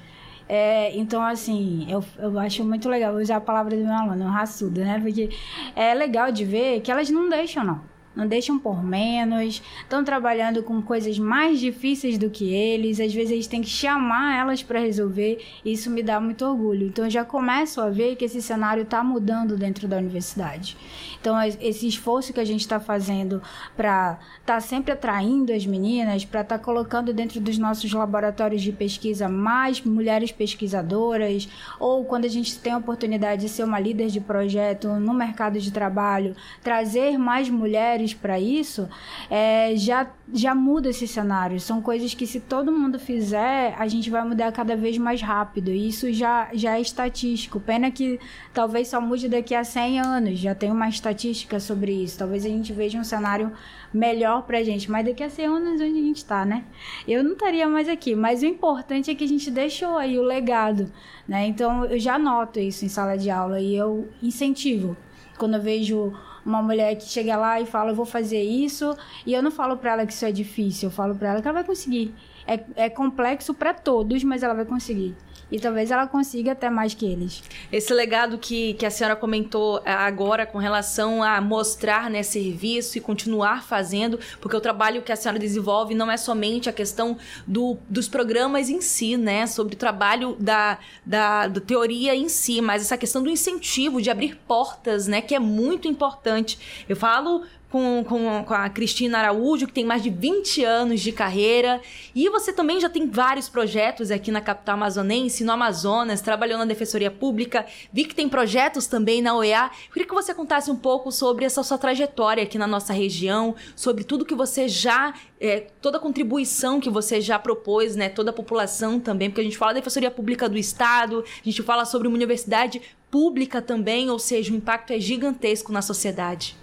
É, 0.48 0.96
então, 0.96 1.22
assim, 1.22 1.86
eu, 1.90 2.04
eu 2.18 2.38
acho 2.38 2.64
muito 2.64 2.88
legal 2.88 3.14
usar 3.14 3.36
a 3.36 3.40
palavra 3.40 3.76
do 3.76 3.82
meu 3.82 3.92
aluno, 3.92 4.28
raçuda, 4.28 4.84
né? 4.84 5.00
Porque 5.00 5.30
é 5.74 5.92
legal 5.94 6.30
de 6.30 6.44
ver 6.44 6.80
que 6.80 6.90
elas 6.90 7.10
não 7.10 7.28
deixam, 7.28 7.64
não 7.64 7.95
não 8.16 8.26
deixam 8.26 8.58
por 8.58 8.82
menos, 8.82 9.62
estão 9.82 10.02
trabalhando 10.02 10.62
com 10.62 10.80
coisas 10.80 11.18
mais 11.18 11.61
difíceis 11.61 12.16
do 12.16 12.30
que 12.30 12.52
eles, 12.52 12.99
às 12.99 13.12
vezes 13.12 13.30
eles 13.30 13.46
têm 13.46 13.61
que 13.61 13.68
chamar 13.68 14.38
elas 14.38 14.62
para 14.62 14.80
resolver, 14.80 15.44
e 15.64 15.73
isso 15.73 15.90
me 15.90 16.02
dá 16.02 16.18
muito 16.18 16.44
orgulho. 16.44 16.87
Então 16.87 17.04
eu 17.04 17.11
já 17.11 17.25
começo 17.25 17.80
a 17.80 17.90
ver 17.90 18.16
que 18.16 18.25
esse 18.25 18.40
cenário 18.40 18.85
está 18.85 19.04
mudando 19.04 19.56
dentro 19.56 19.87
da 19.87 19.99
universidade. 19.99 20.76
Então 21.20 21.37
esse 21.42 21.87
esforço 21.87 22.32
que 22.32 22.40
a 22.40 22.44
gente 22.44 22.61
está 22.61 22.80
fazendo 22.80 23.42
para 23.76 24.18
estar 24.40 24.54
tá 24.54 24.61
sempre 24.61 24.92
atraindo 24.92 25.52
as 25.52 25.66
meninas, 25.66 26.25
para 26.25 26.40
estar 26.40 26.58
tá 26.58 26.64
colocando 26.64 27.12
dentro 27.12 27.40
dos 27.40 27.58
nossos 27.58 27.92
laboratórios 27.92 28.62
de 28.62 28.73
pesquisa 28.73 29.28
mais 29.28 29.80
mulheres 29.82 30.32
pesquisadoras, 30.32 31.49
ou 31.78 32.04
quando 32.04 32.25
a 32.25 32.28
gente 32.28 32.58
tem 32.58 32.73
a 32.73 32.78
oportunidade 32.78 33.42
de 33.42 33.49
ser 33.49 33.64
uma 33.64 33.78
líder 33.78 34.06
de 34.08 34.20
projeto 34.20 34.88
no 34.88 35.12
mercado 35.12 35.58
de 35.58 35.70
trabalho, 35.70 36.35
trazer 36.62 37.18
mais 37.18 37.50
mulheres 37.50 38.05
para 38.14 38.38
isso, 38.38 38.88
é, 39.30 39.75
já, 39.76 40.06
já 40.32 40.54
muda 40.54 40.90
esse 40.90 41.06
cenário. 41.06 41.58
São 41.58 41.80
coisas 41.80 42.14
que, 42.14 42.26
se 42.26 42.40
todo 42.40 42.70
mundo 42.70 42.98
fizer, 42.98 43.75
a 43.78 43.86
gente 43.88 44.10
vai 44.10 44.25
mudar 44.25 44.52
cada 44.52 44.76
vez 44.76 44.98
mais 44.98 45.20
rápido. 45.22 45.70
E 45.70 45.88
isso 45.88 46.12
já, 46.12 46.48
já 46.52 46.76
é 46.76 46.80
estatístico. 46.80 47.58
Pena 47.58 47.90
que 47.90 48.20
talvez 48.52 48.88
só 48.88 49.00
mude 49.00 49.28
daqui 49.28 49.54
a 49.54 49.64
100 49.64 50.00
anos. 50.00 50.38
Já 50.38 50.54
tem 50.54 50.70
uma 50.70 50.88
estatística 50.88 51.58
sobre 51.58 51.92
isso. 51.92 52.18
Talvez 52.18 52.44
a 52.44 52.48
gente 52.48 52.72
veja 52.72 52.98
um 52.98 53.04
cenário 53.04 53.52
melhor 53.92 54.42
pra 54.42 54.62
gente. 54.62 54.90
Mas 54.90 55.06
daqui 55.06 55.22
a 55.22 55.30
100 55.30 55.46
anos, 55.46 55.80
onde 55.80 55.98
a 55.98 56.02
gente 56.02 56.25
tá, 56.25 56.44
né? 56.44 56.64
Eu 57.06 57.25
não 57.25 57.32
estaria 57.32 57.68
mais 57.68 57.88
aqui. 57.88 58.14
Mas 58.14 58.42
o 58.42 58.46
importante 58.46 59.10
é 59.10 59.14
que 59.14 59.25
a 59.25 59.28
gente 59.28 59.50
deixou 59.50 59.96
aí 59.96 60.18
o 60.18 60.22
legado, 60.22 60.92
né? 61.26 61.46
Então, 61.46 61.84
eu 61.86 61.98
já 61.98 62.18
noto 62.18 62.60
isso 62.60 62.84
em 62.84 62.88
sala 62.88 63.16
de 63.16 63.30
aula 63.30 63.60
e 63.60 63.75
eu 63.75 64.08
incentivo. 64.22 64.96
Quando 65.36 65.54
eu 65.54 65.60
vejo 65.60 66.12
uma 66.44 66.62
mulher 66.62 66.94
que 66.96 67.04
chega 67.04 67.36
lá 67.36 67.60
e 67.60 67.66
fala, 67.66 67.90
eu 67.90 67.94
vou 67.94 68.06
fazer 68.06 68.42
isso, 68.42 68.96
e 69.26 69.34
eu 69.34 69.42
não 69.42 69.50
falo 69.50 69.76
para 69.76 69.92
ela 69.92 70.06
que 70.06 70.12
isso 70.12 70.24
é 70.24 70.30
difícil, 70.30 70.88
eu 70.88 70.92
falo 70.92 71.14
para 71.14 71.30
ela 71.30 71.42
que 71.42 71.48
ela 71.48 71.54
vai 71.54 71.64
conseguir. 71.64 72.14
É, 72.46 72.60
é 72.76 72.88
complexo 72.88 73.52
para 73.52 73.74
todos, 73.74 74.22
mas 74.22 74.42
ela 74.42 74.54
vai 74.54 74.64
conseguir. 74.64 75.14
E 75.50 75.60
talvez 75.60 75.90
ela 75.90 76.06
consiga 76.06 76.52
até 76.52 76.68
mais 76.68 76.92
que 76.92 77.06
eles. 77.06 77.42
Esse 77.70 77.94
legado 77.94 78.36
que, 78.36 78.74
que 78.74 78.84
a 78.84 78.90
senhora 78.90 79.14
comentou 79.14 79.80
é, 79.84 79.92
agora 79.92 80.44
com 80.44 80.58
relação 80.58 81.22
a 81.22 81.40
mostrar 81.40 82.10
né, 82.10 82.22
serviço 82.22 82.98
e 82.98 83.00
continuar 83.00 83.62
fazendo, 83.62 84.18
porque 84.40 84.56
o 84.56 84.60
trabalho 84.60 85.02
que 85.02 85.12
a 85.12 85.16
senhora 85.16 85.38
desenvolve 85.38 85.94
não 85.94 86.10
é 86.10 86.16
somente 86.16 86.68
a 86.68 86.72
questão 86.72 87.16
do, 87.46 87.78
dos 87.88 88.08
programas 88.08 88.68
em 88.68 88.80
si, 88.80 89.16
né? 89.16 89.46
Sobre 89.46 89.74
o 89.74 89.78
trabalho 89.78 90.36
da, 90.40 90.78
da, 91.04 91.46
da 91.46 91.60
teoria 91.60 92.14
em 92.14 92.28
si, 92.28 92.60
mas 92.60 92.82
essa 92.82 92.98
questão 92.98 93.22
do 93.22 93.30
incentivo, 93.30 94.02
de 94.02 94.10
abrir 94.10 94.36
portas, 94.48 95.06
né? 95.06 95.20
Que 95.20 95.34
é 95.34 95.38
muito 95.38 95.86
importante. 95.86 96.84
Eu 96.88 96.96
falo 96.96 97.44
com, 97.70 98.04
com, 98.04 98.44
com, 98.44 98.54
a 98.54 98.68
Cristina 98.68 99.18
Araújo, 99.18 99.66
que 99.66 99.73
tem 99.73 99.85
mais 99.85 100.02
de 100.02 100.11
20 100.11 100.64
anos 100.64 101.00
de 101.00 101.11
carreira. 101.11 101.80
E 102.14 102.28
você 102.28 102.52
também 102.52 102.80
já 102.80 102.88
tem 102.88 103.08
vários 103.08 103.49
projetos 103.49 104.11
aqui 104.11 104.30
na 104.30 104.40
capital 104.40 104.75
amazonense, 104.75 105.44
no 105.44 105.52
Amazonas, 105.52 106.20
trabalhou 106.20 106.58
na 106.58 106.64
Defensoria 106.64 107.11
Pública. 107.11 107.66
Vi 107.92 108.04
que 108.04 108.14
tem 108.14 108.28
projetos 108.28 108.87
também 108.87 109.20
na 109.20 109.35
OEA. 109.35 109.70
Eu 109.88 109.92
queria 109.92 110.08
que 110.08 110.14
você 110.14 110.32
contasse 110.32 110.70
um 110.70 110.76
pouco 110.76 111.11
sobre 111.11 111.44
essa 111.44 111.62
sua 111.62 111.76
trajetória 111.76 112.42
aqui 112.42 112.56
na 112.56 112.66
nossa 112.66 112.92
região, 112.92 113.54
sobre 113.75 114.04
tudo 114.04 114.25
que 114.25 114.35
você 114.35 114.68
já. 114.68 115.14
É, 115.38 115.66
toda 115.82 115.99
a 115.99 116.00
contribuição 116.00 116.80
que 116.80 116.88
você 116.88 117.20
já 117.20 117.38
propôs, 117.38 117.94
né? 117.94 118.08
Toda 118.08 118.30
a 118.30 118.32
população 118.32 118.99
também, 118.99 119.28
porque 119.28 119.42
a 119.42 119.44
gente 119.44 119.58
fala 119.58 119.75
da 119.75 119.80
Defensoria 119.80 120.11
Pública 120.11 120.49
do 120.49 120.56
Estado, 120.56 121.23
a 121.26 121.44
gente 121.44 121.62
fala 121.62 121.85
sobre 121.85 122.08
uma 122.08 122.14
universidade 122.14 122.80
pública 123.11 123.61
também, 123.61 124.08
ou 124.08 124.18
seja, 124.18 124.52
o 124.52 124.56
impacto 124.56 124.92
é 124.92 124.99
gigantesco 124.99 125.73
na 125.73 125.82
sociedade. 125.82 126.56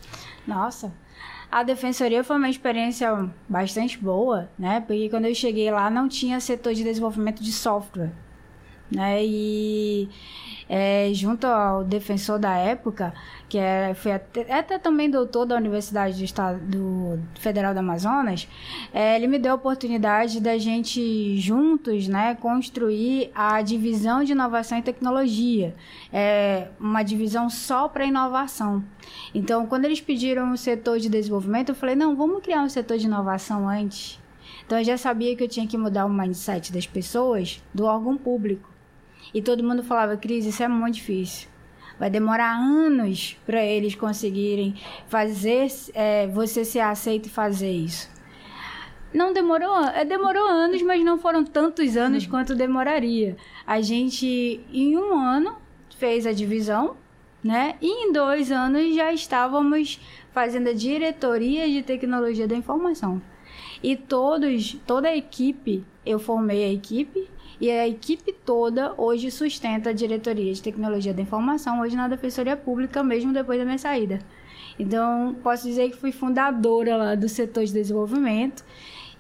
Nossa, 0.46 0.94
a 1.52 1.64
defensoria 1.64 2.24
foi 2.24 2.38
uma 2.38 2.50
experiência 2.50 3.30
bastante 3.48 3.98
boa, 3.98 4.50
né? 4.58 4.82
Porque 4.82 5.10
quando 5.10 5.26
eu 5.26 5.36
cheguei 5.36 5.70
lá 5.72 5.90
não 5.90 6.10
tinha 6.10 6.40
setor 6.40 6.74
de 6.74 6.84
desenvolvimento 6.84 7.42
de 7.44 7.52
software, 7.52 8.12
né? 8.92 9.24
E 9.24 10.10
é, 10.68 11.10
junto 11.14 11.46
ao 11.46 11.84
defensor 11.84 12.40
da 12.40 12.56
época, 12.56 13.14
que 13.50 13.58
é, 13.58 13.94
foi 13.94 14.14
até, 14.14 14.52
até, 14.52 14.80
também 14.80 15.10
doutor 15.10 15.46
da 15.46 15.56
Universidade 15.56 16.18
do 16.18 16.24
Estado 16.24 16.60
do 16.60 17.20
Federal 17.40 17.74
do 17.74 17.80
Amazonas, 17.80 18.48
é, 18.94 19.16
ele 19.16 19.28
me 19.28 19.38
deu 19.38 19.52
a 19.52 19.56
oportunidade 19.56 20.40
da 20.40 20.58
gente 20.58 21.38
juntos, 21.38 22.08
né, 22.08 22.36
construir 22.36 23.32
a 23.36 23.62
divisão 23.62 24.24
de 24.24 24.32
inovação 24.32 24.78
e 24.78 24.82
tecnologia, 24.82 25.76
é, 26.12 26.68
uma 26.80 27.04
divisão 27.04 27.50
só 27.50 27.88
para 27.88 28.06
inovação. 28.06 28.84
Então, 29.36 29.66
quando 29.66 29.86
eles 29.86 30.02
pediram 30.02 30.52
o 30.52 30.58
setor 30.58 31.00
de 31.00 31.10
desenvolvimento, 31.10 31.70
eu 31.70 31.76
falei, 31.76 31.96
não, 31.96 32.16
vamos 32.16 32.42
criar 32.42 32.64
um 32.64 32.70
setor 32.70 32.98
de 32.98 33.06
inovação 33.06 33.68
antes. 33.70 34.20
Então, 34.66 34.78
eu 34.78 34.84
já 34.84 34.98
sabia 34.98 35.36
que 35.36 35.44
eu 35.44 35.48
tinha 35.48 35.68
que 35.68 35.78
mudar 35.78 36.06
o 36.06 36.10
mindset 36.10 36.72
das 36.72 36.88
pessoas 36.88 37.62
do 37.74 37.86
órgão 37.86 38.18
público. 38.18 38.73
E 39.34 39.42
todo 39.42 39.64
mundo 39.64 39.84
falava, 39.84 40.16
Cris, 40.18 40.46
isso 40.46 40.62
é 40.62 40.68
muito 40.68 40.96
difícil. 40.96 41.50
Vai 42.00 42.10
demorar 42.10 42.56
anos 42.56 43.38
para 43.46 43.64
eles 43.64 43.96
conseguirem 43.96 44.76
fazer 45.08 45.68
é, 45.94 46.28
você 46.28 46.66
ser 46.66 46.80
aceito 46.80 47.28
e 47.28 47.30
fazer 47.30 47.72
isso. 47.72 48.10
Não 49.14 49.32
demorou, 49.32 49.78
é, 49.86 50.04
demorou 50.04 50.48
anos, 50.48 50.82
mas 50.82 51.04
não 51.04 51.20
foram 51.20 51.44
tantos 51.44 51.96
anos 51.96 52.26
quanto 52.26 52.56
demoraria. 52.56 53.38
A 53.66 53.80
gente, 53.80 54.60
em 54.72 54.98
um 54.98 55.16
ano, 55.16 55.56
fez 55.98 56.26
a 56.26 56.34
divisão, 56.34 56.98
né? 57.44 57.76
E 57.80 58.06
em 58.06 58.12
dois 58.12 58.52
anos 58.52 58.96
já 58.96 59.14
estávamos 59.14 60.00
fazendo 60.32 60.70
a 60.70 60.74
diretoria 60.74 61.68
de 61.68 61.84
tecnologia 61.84 62.48
da 62.48 62.56
informação. 62.56 63.22
E 63.84 63.96
todos, 63.96 64.78
toda 64.88 65.10
a 65.10 65.16
equipe, 65.16 65.86
eu 66.06 66.18
formei 66.18 66.64
a 66.64 66.74
equipe, 66.74 67.30
e 67.60 67.70
a 67.70 67.88
equipe 67.88 68.34
toda 68.34 68.94
hoje 68.98 69.30
sustenta 69.32 69.92
a 69.92 69.94
diretoria 69.94 70.54
de 70.54 70.62
tecnologia 70.62 71.14
da 71.14 71.22
informação, 71.22 71.82
hoje 71.82 71.96
na 71.96 72.08
Defensoria 72.08 72.58
Pública, 72.58 73.04
mesmo 73.04 73.34
depois 73.34 73.60
da 73.60 73.66
minha 73.66 73.78
saída. 73.78 74.20
Então, 74.78 75.36
posso 75.44 75.68
dizer 75.68 75.92
que 75.92 75.98
fui 75.98 76.12
fundadora 76.12 76.96
lá 76.96 77.16
do 77.16 77.30
setor 77.30 77.64
de 77.64 77.74
desenvolvimento. 77.74 78.64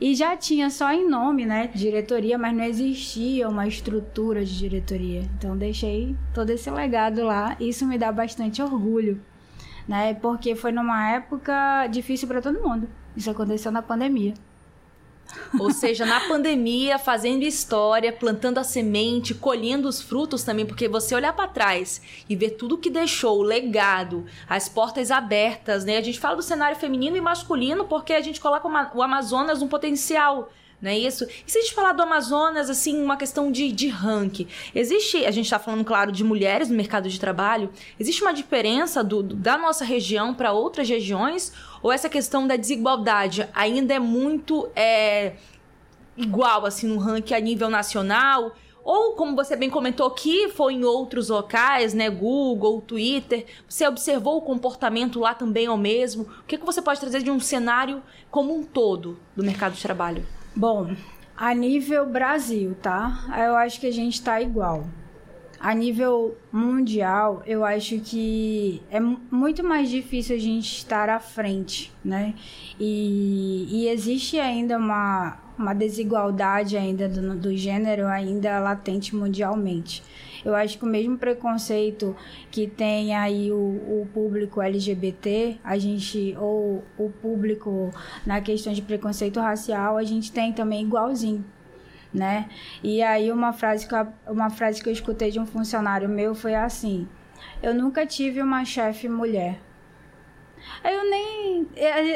E 0.01 0.15
já 0.15 0.35
tinha 0.35 0.69
só 0.69 0.91
em 0.91 1.07
nome, 1.07 1.45
né, 1.45 1.69
diretoria, 1.73 2.37
mas 2.37 2.55
não 2.55 2.63
existia 2.63 3.47
uma 3.47 3.67
estrutura 3.67 4.43
de 4.43 4.57
diretoria. 4.57 5.21
Então, 5.37 5.55
deixei 5.55 6.15
todo 6.33 6.49
esse 6.49 6.69
legado 6.69 7.23
lá. 7.23 7.55
Isso 7.59 7.85
me 7.85 7.97
dá 7.97 8.11
bastante 8.11 8.61
orgulho, 8.61 9.21
né, 9.87 10.13
porque 10.15 10.55
foi 10.55 10.71
numa 10.71 11.11
época 11.11 11.87
difícil 11.87 12.27
para 12.27 12.41
todo 12.41 12.61
mundo. 12.61 12.89
Isso 13.15 13.29
aconteceu 13.29 13.71
na 13.71 13.81
pandemia. 13.81 14.33
Ou 15.59 15.71
seja, 15.71 16.05
na 16.05 16.19
pandemia, 16.21 16.97
fazendo 16.97 17.43
história, 17.43 18.11
plantando 18.11 18.57
a 18.57 18.63
semente, 18.63 19.33
colhendo 19.33 19.87
os 19.87 20.01
frutos 20.01 20.43
também, 20.43 20.65
porque 20.65 20.87
você 20.87 21.15
olhar 21.15 21.33
para 21.33 21.47
trás 21.47 22.01
e 22.29 22.35
ver 22.35 22.51
tudo 22.51 22.77
que 22.77 22.89
deixou, 22.89 23.39
o 23.39 23.43
legado, 23.43 24.25
as 24.47 24.67
portas 24.67 25.11
abertas, 25.11 25.85
né? 25.85 25.97
A 25.97 26.01
gente 26.01 26.19
fala 26.19 26.35
do 26.35 26.41
cenário 26.41 26.77
feminino 26.77 27.17
e 27.17 27.21
masculino 27.21 27.85
porque 27.85 28.13
a 28.13 28.21
gente 28.21 28.39
coloca 28.39 28.67
o 28.95 29.01
Amazonas 29.01 29.61
um 29.61 29.67
potencial 29.67 30.49
não 30.83 30.91
é 30.91 30.97
isso? 30.97 31.23
E 31.23 31.49
se 31.49 31.59
a 31.59 31.61
gente 31.61 31.73
falar 31.73 31.93
do 31.93 32.03
Amazonas, 32.03 32.69
assim, 32.69 33.01
uma 33.01 33.15
questão 33.15 33.49
de, 33.49 33.71
de 33.71 33.87
ranking, 33.87 34.45
existe, 34.75 35.25
a 35.25 35.31
gente 35.31 35.45
está 35.45 35.57
falando, 35.57 35.85
claro, 35.85 36.11
de 36.11 36.25
mulheres 36.25 36.69
no 36.69 36.75
mercado 36.75 37.07
de 37.07 37.17
trabalho, 37.17 37.71
existe 37.97 38.21
uma 38.21 38.33
diferença 38.33 39.01
do, 39.01 39.23
da 39.23 39.57
nossa 39.57 39.85
região 39.85 40.33
para 40.33 40.51
outras 40.51 40.89
regiões? 40.89 41.53
Ou 41.83 41.91
essa 41.91 42.09
questão 42.09 42.47
da 42.47 42.55
desigualdade 42.55 43.47
ainda 43.53 43.93
é 43.93 43.99
muito 43.99 44.69
é, 44.73 45.33
igual, 46.15 46.65
assim, 46.65 46.87
no 46.87 46.97
ranking 46.97 47.33
a 47.33 47.39
nível 47.41 47.69
nacional? 47.69 48.55
Ou, 48.85 49.13
como 49.13 49.35
você 49.35 49.55
bem 49.55 49.69
comentou 49.69 50.07
aqui, 50.07 50.49
foi 50.49 50.73
em 50.73 50.83
outros 50.83 51.29
locais, 51.29 51.93
né? 51.93 52.09
Google, 52.09 52.81
Twitter. 52.81 53.45
Você 53.67 53.85
observou 53.85 54.37
o 54.37 54.41
comportamento 54.41 55.19
lá 55.19 55.33
também 55.33 55.67
ao 55.67 55.77
mesmo? 55.77 56.23
O 56.23 56.43
que, 56.47 56.57
que 56.57 56.65
você 56.65 56.81
pode 56.81 56.99
trazer 56.99 57.21
de 57.21 57.29
um 57.29 57.39
cenário 57.39 58.01
como 58.31 58.55
um 58.55 58.63
todo 58.63 59.19
do 59.35 59.43
mercado 59.43 59.73
de 59.73 59.81
trabalho? 59.81 60.25
Bom, 60.55 60.95
a 61.35 61.53
nível 61.53 62.05
Brasil, 62.05 62.75
tá? 62.81 63.25
Eu 63.45 63.55
acho 63.55 63.79
que 63.79 63.87
a 63.87 63.91
gente 63.91 64.21
tá 64.21 64.41
igual. 64.41 64.85
A 65.63 65.73
nível 65.73 66.35
mundial, 66.51 67.41
eu 67.45 67.63
acho 67.63 67.97
que 68.01 68.83
é 68.91 68.99
muito 68.99 69.63
mais 69.63 69.89
difícil 69.89 70.35
a 70.35 70.39
gente 70.39 70.67
estar 70.75 71.07
à 71.07 71.21
frente, 71.21 71.89
né? 72.03 72.33
E, 72.77 73.65
e 73.71 73.87
existe 73.87 74.37
ainda 74.37 74.77
uma, 74.77 75.37
uma 75.57 75.73
desigualdade 75.73 76.75
ainda 76.75 77.07
do, 77.07 77.37
do 77.37 77.55
gênero 77.55 78.07
ainda 78.07 78.59
latente 78.59 79.15
mundialmente. 79.15 80.03
Eu 80.43 80.53
acho 80.53 80.77
que 80.77 80.83
o 80.83 80.87
mesmo 80.87 81.17
preconceito 81.17 82.13
que 82.51 82.67
tem 82.67 83.15
aí 83.15 83.49
o, 83.49 83.55
o, 83.55 84.07
público 84.13 84.61
LGBT, 84.61 85.59
a 85.63 85.77
gente, 85.77 86.35
ou 86.37 86.83
o 86.97 87.09
público 87.09 87.89
na 88.25 88.41
questão 88.41 88.73
de 88.73 88.81
preconceito 88.81 89.39
racial, 89.39 89.95
a 89.95 90.03
gente 90.03 90.29
tem 90.29 90.51
também 90.51 90.83
igualzinho. 90.83 91.45
Né? 92.13 92.47
E 92.83 93.01
aí 93.01 93.31
uma 93.31 93.51
frase 93.53 93.87
que 93.87 93.95
eu, 93.95 94.07
uma 94.27 94.49
frase 94.49 94.83
que 94.83 94.87
eu 94.87 94.93
escutei 94.93 95.31
de 95.31 95.39
um 95.39 95.45
funcionário 95.45 96.07
meu 96.07 96.35
foi 96.35 96.53
assim: 96.53 97.07
Eu 97.61 97.73
nunca 97.73 98.05
tive 98.05 98.41
uma 98.41 98.63
chefe 98.63 99.09
mulher. 99.09 99.59
Aí 100.83 100.93
eu 100.93 101.09
nem. 101.09 101.67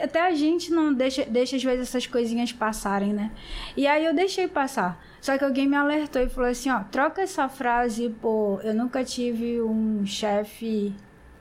Até 0.04 0.22
a 0.22 0.34
gente 0.34 0.72
não 0.72 0.94
deixa, 0.94 1.26
deixa 1.26 1.56
às 1.56 1.64
vezes 1.64 1.88
essas 1.88 2.06
coisinhas 2.06 2.52
passarem, 2.54 3.14
né? 3.14 3.32
E 3.76 3.88
aí 3.88 4.06
eu 4.06 4.14
deixei 4.14 4.48
passar. 4.48 5.02
Só 5.20 5.38
que 5.38 5.44
alguém 5.44 5.68
me 5.68 5.76
alertou 5.76 6.22
e 6.22 6.30
falou 6.30 6.50
assim: 6.50 6.70
ó, 6.70 6.84
troca 6.84 7.22
essa 7.22 7.50
frase 7.50 8.10
por 8.22 8.62
eu 8.64 8.74
nunca 8.74 9.04
tive 9.04 9.62
um 9.62 10.06
chefe 10.06 10.96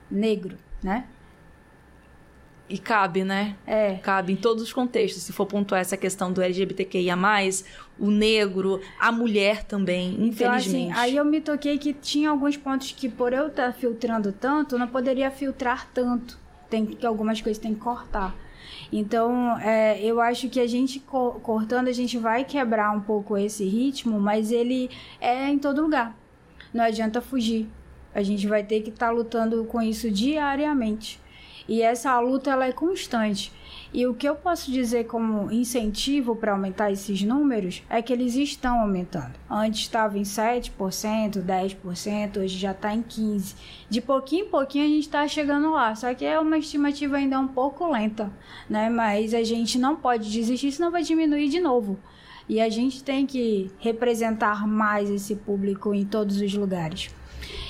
negro, 0.09 0.57
né? 0.83 1.05
E 2.69 2.77
cabe, 2.77 3.23
né? 3.23 3.55
É. 3.65 3.95
Cabe 3.95 4.33
em 4.33 4.35
todos 4.35 4.61
os 4.61 4.73
contextos. 4.73 5.23
Se 5.23 5.31
for 5.31 5.45
pontuar 5.45 5.79
essa 5.79 5.95
questão 5.95 6.33
do 6.33 6.41
LGBTQIA, 6.41 7.15
o 7.97 8.11
negro, 8.11 8.81
a 8.99 9.11
mulher 9.11 9.63
também, 9.63 10.09
infelizmente. 10.19 10.41
Então, 10.41 10.91
assim, 10.91 10.91
aí 10.91 11.15
eu 11.15 11.23
me 11.23 11.39
toquei 11.39 11.77
que 11.77 11.93
tinha 11.93 12.29
alguns 12.29 12.57
pontos 12.57 12.91
que, 12.91 13.07
por 13.07 13.31
eu 13.31 13.47
estar 13.47 13.67
tá 13.67 13.73
filtrando 13.73 14.33
tanto, 14.33 14.77
não 14.77 14.87
poderia 14.87 15.31
filtrar 15.31 15.87
tanto 15.93 16.47
tem 16.69 16.85
que 16.85 17.05
algumas 17.05 17.41
coisas 17.41 17.61
tem 17.61 17.73
que 17.73 17.79
cortar. 17.79 18.35
Então, 18.91 19.57
é, 19.59 20.01
eu 20.01 20.21
acho 20.21 20.49
que 20.49 20.59
a 20.59 20.67
gente 20.67 20.99
co 20.99 21.39
cortando, 21.41 21.87
a 21.87 21.91
gente 21.91 22.17
vai 22.17 22.43
quebrar 22.43 22.91
um 22.91 23.01
pouco 23.01 23.37
esse 23.37 23.65
ritmo, 23.65 24.19
mas 24.19 24.51
ele 24.51 24.89
é 25.19 25.49
em 25.49 25.59
todo 25.59 25.81
lugar. 25.81 26.15
Não 26.73 26.83
adianta 26.83 27.21
fugir. 27.21 27.67
A 28.13 28.23
gente 28.23 28.47
vai 28.47 28.63
ter 28.63 28.81
que 28.81 28.89
estar 28.89 29.07
tá 29.07 29.11
lutando 29.11 29.63
com 29.65 29.81
isso 29.81 30.09
diariamente. 30.09 31.19
E 31.67 31.81
essa 31.81 32.19
luta 32.19 32.49
ela 32.49 32.65
é 32.65 32.71
constante. 32.71 33.51
E 33.93 34.05
o 34.05 34.13
que 34.13 34.27
eu 34.27 34.35
posso 34.35 34.71
dizer 34.71 35.05
como 35.05 35.51
incentivo 35.51 36.35
para 36.35 36.51
aumentar 36.51 36.91
esses 36.91 37.23
números 37.23 37.83
é 37.89 38.01
que 38.01 38.11
eles 38.11 38.35
estão 38.35 38.81
aumentando. 38.81 39.33
Antes 39.49 39.81
estava 39.81 40.17
em 40.17 40.23
7%, 40.23 40.71
10%, 41.41 42.37
hoje 42.37 42.57
já 42.57 42.71
está 42.71 42.93
em 42.93 43.01
15%. 43.01 43.55
De 43.89 44.01
pouquinho 44.01 44.45
em 44.45 44.49
pouquinho 44.49 44.85
a 44.85 44.87
gente 44.87 45.03
está 45.03 45.27
chegando 45.27 45.71
lá, 45.71 45.95
só 45.95 46.13
que 46.13 46.25
é 46.25 46.39
uma 46.39 46.57
estimativa 46.57 47.17
ainda 47.17 47.39
um 47.39 47.47
pouco 47.47 47.89
lenta, 47.89 48.31
né? 48.69 48.89
Mas 48.89 49.33
a 49.33 49.43
gente 49.43 49.79
não 49.79 49.95
pode 49.95 50.29
desistir, 50.29 50.71
senão 50.71 50.91
vai 50.91 51.03
diminuir 51.03 51.47
de 51.47 51.59
novo. 51.59 51.97
E 52.49 52.61
a 52.61 52.69
gente 52.69 53.03
tem 53.03 53.25
que 53.25 53.71
representar 53.79 54.67
mais 54.67 55.09
esse 55.09 55.35
público 55.35 55.93
em 55.93 56.05
todos 56.05 56.39
os 56.39 56.53
lugares. 56.53 57.09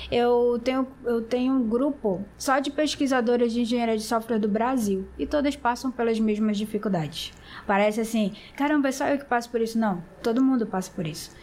Eu 0.10 0.60
tenho, 0.64 0.88
eu 1.04 1.22
tenho 1.22 1.54
um 1.54 1.68
grupo 1.68 2.24
só 2.38 2.60
de 2.60 2.72
pesquisadoras 2.72 3.52
de 3.52 3.62
engenharia 3.62 3.98
de 3.98 4.04
software 4.04 4.40
do 4.40 4.48
Brasil 4.48 5.08
e 5.20 5.28
todas 5.28 5.56
passam 5.56 5.92
pelas 5.92 6.20
mesmas 6.20 6.58
dificuldades. 6.58 7.34
Parece 7.66 8.00
assim, 8.00 8.34
caramba, 8.56 8.88
é 8.88 8.92
só 8.92 9.06
eu 9.08 9.18
que 9.18 9.26
passo 9.26 9.50
por 9.50 9.60
isso. 9.60 9.78
Não, 9.78 10.02
todo 10.24 10.44
mundo 10.44 10.66
passa 10.66 10.90
por 10.92 11.06
isso. 11.06 11.36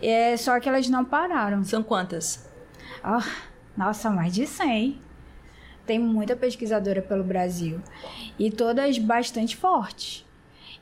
É, 0.00 0.36
só 0.36 0.58
que 0.58 0.68
elas 0.68 0.88
não 0.88 1.04
pararam. 1.04 1.62
São 1.62 1.82
quantas? 1.82 2.50
Oh, 3.04 3.22
nossa, 3.76 4.08
mais 4.10 4.32
de 4.32 4.46
100. 4.46 4.98
Tem 5.84 5.98
muita 5.98 6.34
pesquisadora 6.34 7.02
pelo 7.02 7.22
Brasil 7.22 7.80
e 8.38 8.50
todas 8.50 8.98
bastante 8.98 9.56
fortes. 9.56 10.26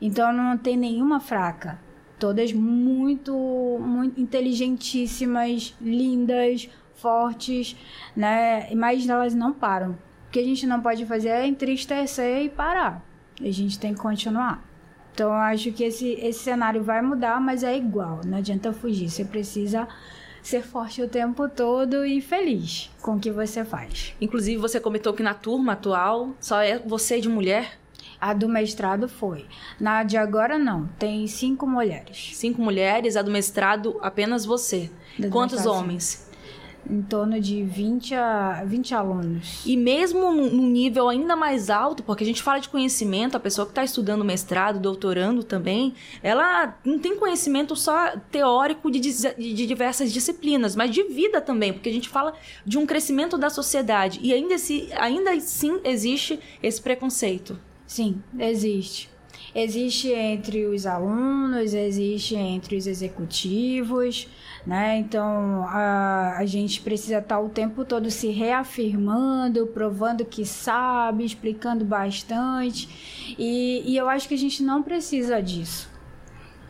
Então 0.01 0.33
não 0.33 0.57
tem 0.57 0.77
nenhuma 0.77 1.21
fraca. 1.21 1.79
Todas 2.19 2.53
muito, 2.53 3.35
muito 3.81 4.21
inteligentíssimas, 4.21 5.75
lindas, 5.81 6.71
fortes, 7.05 7.77
né? 8.17 8.75
Mas 8.75 9.07
elas 9.07 9.35
não 9.35 9.53
param. 9.53 9.91
O 9.91 10.31
que 10.33 10.39
a 10.39 10.43
gente 10.43 10.67
não 10.67 10.81
pode 10.81 11.05
fazer 11.05 11.29
é 11.29 11.47
entristecer 11.47 12.45
e 12.45 12.49
parar. 12.49 13.05
A 13.39 13.51
gente 13.51 13.79
tem 13.79 13.93
que 13.93 14.01
continuar. 14.01 14.65
Então, 15.13 15.29
eu 15.29 15.35
acho 15.35 15.71
que 15.71 15.85
esse, 15.85 16.13
esse 16.13 16.41
cenário 16.41 16.83
vai 16.83 17.03
mudar, 17.03 17.39
mas 17.41 17.63
é 17.63 17.77
igual. 17.77 18.21
Não 18.25 18.39
adianta 18.39 18.73
fugir. 18.73 19.11
Você 19.11 19.25
precisa 19.25 19.87
ser 20.43 20.63
forte 20.63 21.03
o 21.03 21.09
tempo 21.09 21.49
todo 21.49 22.05
e 22.05 22.21
feliz 22.21 22.91
com 23.03 23.17
o 23.17 23.21
que 23.21 23.31
você 23.31 23.65
faz. 23.65 24.15
Inclusive, 24.21 24.57
você 24.57 24.81
comentou 24.81 25.13
que 25.13 25.23
na 25.23 25.35
turma 25.35 25.75
atual 25.75 26.31
só 26.41 26.61
é 26.61 26.79
você 26.79 27.21
de 27.21 27.29
mulher? 27.29 27.79
A 28.21 28.33
do 28.33 28.49
mestrado 28.49 29.07
foi. 29.09 29.45
Na 29.79 30.03
de 30.03 30.17
agora, 30.17 30.59
não. 30.59 30.89
Tem 30.99 31.27
cinco 31.27 31.67
mulheres. 31.67 32.31
Cinco 32.35 32.63
mulheres, 32.63 33.17
a 33.17 33.23
do 33.23 33.31
mestrado, 33.31 33.99
apenas 34.01 34.45
você. 34.45 34.91
Quantos 35.31 35.67
homens? 35.67 36.24
Em 36.89 37.03
torno 37.03 37.41
de 37.41 37.63
20, 37.63 38.15
a, 38.15 38.65
20 38.65 38.95
alunos. 38.95 39.63
E 39.65 39.77
mesmo 39.77 40.33
num 40.33 40.69
nível 40.69 41.09
ainda 41.09 41.35
mais 41.37 41.71
alto, 41.71 42.03
porque 42.03 42.25
a 42.25 42.27
gente 42.27 42.43
fala 42.43 42.59
de 42.59 42.69
conhecimento, 42.69 43.37
a 43.37 43.41
pessoa 43.41 43.67
que 43.67 43.73
está 43.73 43.85
estudando 43.85 44.25
mestrado, 44.25 44.79
doutorando 44.79 45.43
também, 45.43 45.95
ela 46.23 46.77
não 46.85 46.99
tem 46.99 47.17
conhecimento 47.17 47.75
só 47.77 48.17
teórico 48.31 48.91
de, 48.91 49.01
de 49.01 49.67
diversas 49.67 50.13
disciplinas, 50.13 50.77
mas 50.77 50.91
de 50.91 51.03
vida 51.05 51.41
também, 51.41 51.73
porque 51.73 51.89
a 51.89 51.93
gente 51.93 52.09
fala 52.09 52.35
de 52.65 52.79
um 52.79 52.87
crescimento 52.87 53.39
da 53.39 53.51
sociedade 53.51 54.21
e 54.23 54.33
ainda, 54.33 54.59
se, 54.59 54.89
ainda 54.97 55.33
assim 55.33 55.81
existe 55.85 56.39
esse 56.63 56.81
preconceito. 56.81 57.59
Sim, 57.87 58.23
existe 58.39 59.14
existe 59.55 60.11
entre 60.11 60.67
os 60.67 60.87
alunos, 60.87 61.73
existe 61.73 62.35
entre 62.35 62.77
os 62.77 62.87
executivos, 62.87 64.29
né? 64.67 64.99
Então 64.99 65.65
a, 65.69 66.39
a 66.39 66.47
gente 66.47 66.81
precisa 66.81 67.19
estar 67.19 67.39
o 67.39 67.49
tempo 67.49 67.85
todo 67.85 68.11
se 68.11 68.29
reafirmando, 68.29 69.67
provando 69.69 70.25
que 70.25 70.45
sabe, 70.45 71.25
explicando 71.25 71.85
bastante. 71.85 72.89
E, 73.39 73.83
e 73.87 73.97
eu 73.97 74.09
acho 74.09 74.27
que 74.27 74.35
a 74.35 74.39
gente 74.39 74.63
não 74.63 74.83
precisa 74.83 75.41
disso. 75.41 75.89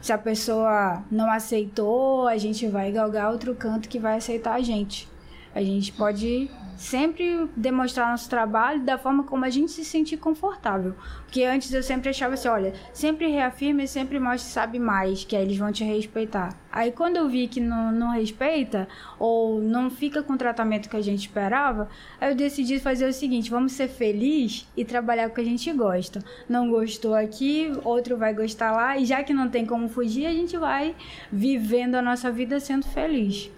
Se 0.03 0.13
a 0.13 0.19
pessoa 0.19 1.03
não 1.11 1.31
aceitou, 1.31 2.29
a 2.29 2.37
gente 2.37 2.67
vai 2.67 2.93
galgar 2.93 3.33
outro 3.33 3.55
canto 3.55 3.89
que 3.89 3.99
vai 3.99 4.19
aceitar 4.19 4.55
a 4.55 4.61
gente. 4.61 5.09
A 5.55 5.63
gente 5.63 5.93
pode 5.93 6.51
sempre 6.77 7.49
demonstrar 7.57 8.11
nosso 8.11 8.29
trabalho 8.29 8.83
da 8.83 8.99
forma 8.99 9.25
como 9.25 9.45
a 9.45 9.51
gente 9.51 9.73
se 9.73 9.85
sentir 9.85 10.17
confortável. 10.17 10.95
Porque 11.25 11.43
antes 11.43 11.73
eu 11.73 11.83
sempre 11.83 12.11
achava 12.11 12.35
assim, 12.35 12.49
olha, 12.49 12.73
sempre 12.93 13.27
reafirme, 13.27 13.89
sempre 13.89 14.21
mostre 14.21 14.47
que 14.47 14.55
sabe 14.55 14.79
mais, 14.79 15.25
que 15.25 15.35
aí 15.35 15.43
eles 15.43 15.59
vão 15.59 15.73
te 15.73 15.83
respeitar. 15.83 16.55
Aí 16.71 16.91
quando 16.91 17.17
eu 17.17 17.29
vi 17.29 17.47
que 17.49 17.61
não, 17.61 17.93
não 17.93 18.11
respeita 18.11 18.89
ou 19.19 19.61
não 19.61 19.91
fica 19.91 20.23
com 20.23 20.33
o 20.33 20.39
tratamento 20.39 20.89
que 20.89 20.97
a 20.97 21.03
gente 21.03 21.21
esperava, 21.21 21.89
aí 22.21 22.31
eu 22.31 22.37
decidi 22.37 22.79
fazer 22.79 23.09
o 23.09 23.13
seguinte, 23.13 23.51
vamos 23.51 23.73
ser 23.73 23.89
felizes 23.89 24.67
e 24.77 24.85
trabalhar 24.85 25.27
com 25.27 25.33
o 25.33 25.35
que 25.35 25.41
a 25.41 25.45
gente 25.45 25.73
gosta. 25.73 26.21
Não 26.49 26.69
gostou 26.69 27.15
aqui, 27.15 27.73
outro 27.85 28.17
vai 28.17 28.35
gostar 28.35 28.73
lá, 28.73 28.97
e 28.97 29.05
já 29.05 29.23
que 29.23 29.33
não 29.33 29.49
tem 29.49 29.65
como 29.65 29.89
fugir, 29.89 30.27
a 30.27 30.33
gente 30.33 30.57
vai 30.57 30.95
vivendo 31.31 31.95
a 31.95 32.03
nossa 32.03 32.31
vida 32.31 32.59
sendo 32.61 32.87
feliz. 32.87 33.51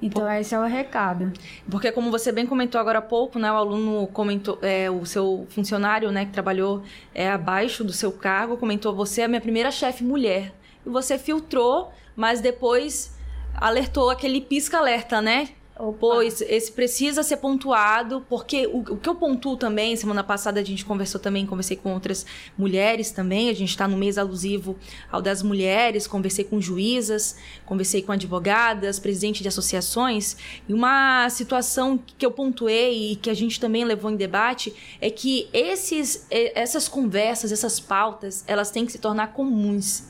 Então, 0.00 0.24
Por... 0.24 0.32
esse 0.32 0.54
é 0.54 0.58
o 0.58 0.64
recado. 0.64 1.32
Porque, 1.70 1.90
como 1.90 2.10
você 2.10 2.30
bem 2.30 2.46
comentou 2.46 2.80
agora 2.80 2.98
há 2.98 3.02
pouco, 3.02 3.38
né, 3.38 3.50
o 3.50 3.56
aluno 3.56 4.06
comentou, 4.08 4.58
é, 4.62 4.90
o 4.90 5.06
seu 5.06 5.46
funcionário, 5.50 6.12
né, 6.12 6.26
que 6.26 6.32
trabalhou 6.32 6.82
é, 7.14 7.30
abaixo 7.30 7.82
do 7.82 7.92
seu 7.92 8.12
cargo, 8.12 8.56
comentou: 8.56 8.94
você 8.94 9.22
é 9.22 9.24
a 9.24 9.28
minha 9.28 9.40
primeira 9.40 9.70
chefe 9.70 10.04
mulher. 10.04 10.52
E 10.84 10.88
você 10.88 11.18
filtrou, 11.18 11.92
mas 12.14 12.40
depois 12.40 13.16
alertou 13.54 14.10
aquele 14.10 14.40
pisca-alerta, 14.40 15.20
né? 15.20 15.48
Opa. 15.78 15.98
Pois, 16.00 16.40
esse 16.40 16.72
precisa 16.72 17.22
ser 17.22 17.36
pontuado, 17.36 18.24
porque 18.30 18.66
o, 18.66 18.78
o, 18.78 18.96
que 18.96 19.06
eu 19.06 19.14
pontuo 19.14 19.58
também, 19.58 19.94
semana 19.94 20.24
passada 20.24 20.58
a 20.58 20.64
gente 20.64 20.86
conversou 20.86 21.20
também, 21.20 21.44
conversei 21.44 21.76
com 21.76 21.92
outras 21.92 22.24
mulheres 22.56 23.10
também, 23.10 23.50
a 23.50 23.52
gente 23.52 23.68
está 23.68 23.86
no 23.86 23.96
mês 23.96 24.16
alusivo 24.16 24.76
ao 25.12 25.20
das 25.20 25.42
mulheres, 25.42 26.06
conversei 26.06 26.44
com 26.44 26.62
juízas, 26.62 27.36
conversei 27.66 28.00
com 28.00 28.10
advogadas, 28.10 28.98
presidente 28.98 29.42
de 29.42 29.48
associações, 29.48 30.36
e 30.66 30.72
uma 30.72 31.28
situação 31.28 31.98
que 32.16 32.24
eu 32.24 32.30
pontuei 32.30 33.12
e 33.12 33.16
que 33.16 33.28
a 33.28 33.34
gente 33.34 33.60
também 33.60 33.84
levou 33.84 34.10
em 34.10 34.16
debate 34.16 34.74
é 34.98 35.10
que 35.10 35.46
esses, 35.52 36.26
essas 36.30 36.88
conversas, 36.88 37.52
essas 37.52 37.78
pautas, 37.78 38.44
elas 38.46 38.70
têm 38.70 38.86
que 38.86 38.92
se 38.92 38.98
tornar 38.98 39.34
comuns. 39.34 40.04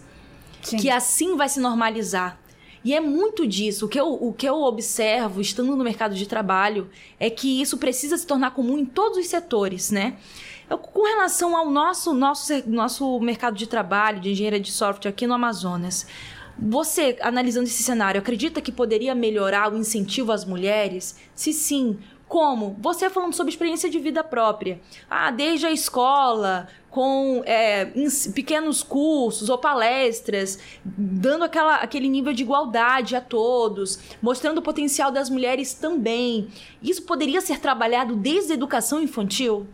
Sim. 0.63 0.77
Que 0.77 0.91
assim 0.91 1.37
vai 1.37 1.49
se 1.49 1.61
normalizar. 1.61 2.39
E 2.87 2.95
é 2.95 3.01
muito 3.01 3.49
disso. 3.49 3.87
O 3.87 3.89
que, 3.89 3.99
eu, 3.99 4.13
o 4.13 4.33
que 4.33 4.49
eu 4.49 4.63
observo, 4.63 5.41
estando 5.41 5.75
no 5.75 5.83
mercado 5.83 6.15
de 6.15 6.25
trabalho, 6.25 6.89
é 7.19 7.29
que 7.29 7.61
isso 7.61 7.79
precisa 7.79 8.17
se 8.17 8.25
tornar 8.25 8.53
comum 8.53 8.79
em 8.79 8.85
todos 8.85 9.19
os 9.19 9.27
setores, 9.27 9.91
né? 9.91 10.17
Eu, 10.71 10.79
com 10.79 11.03
relação 11.03 11.57
ao 11.57 11.69
nosso, 11.69 12.15
nosso, 12.15 12.53
nosso 12.65 13.19
mercado 13.19 13.57
de 13.57 13.67
trabalho, 13.67 14.21
de 14.21 14.31
engenharia 14.31 14.61
de 14.61 14.71
software 14.71 15.11
aqui 15.11 15.27
no 15.27 15.35
Amazonas, 15.35 16.07
você, 16.57 17.19
analisando 17.23 17.67
esse 17.67 17.83
cenário, 17.83 18.21
acredita 18.21 18.61
que 18.61 18.71
poderia 18.71 19.17
melhorar 19.17 19.73
o 19.73 19.77
incentivo 19.77 20.31
às 20.31 20.45
mulheres? 20.45 21.17
Se 21.35 21.53
sim, 21.53 21.99
como? 22.29 22.77
Você 22.81 23.09
falando 23.09 23.35
sobre 23.35 23.53
experiência 23.53 23.89
de 23.89 23.99
vida 23.99 24.25
própria. 24.25 24.81
Ah, 25.09 25.31
desde 25.31 25.67
a 25.67 25.71
escola, 25.71 26.69
com 26.91 27.43
é, 27.45 27.93
pequenos 28.35 28.83
cursos 28.83 29.49
ou 29.49 29.59
palestras, 29.59 30.59
dando 30.85 31.45
aquela, 31.45 31.77
aquele 31.77 32.09
nível 32.09 32.33
de 32.33 32.43
igualdade 32.43 33.15
a 33.15 33.21
todos, 33.21 33.99
mostrando 34.21 34.59
o 34.59 34.63
potencial 34.63 35.13
das 35.13 35.31
mulheres 35.31 35.75
também. 35.75 36.49
Isso 36.83 37.03
poderia 37.03 37.41
ser 37.41 37.61
trabalhado 37.61 38.17
desde 38.17 38.53
a 38.53 38.55
educação 38.55 39.01
infantil? 39.01 39.67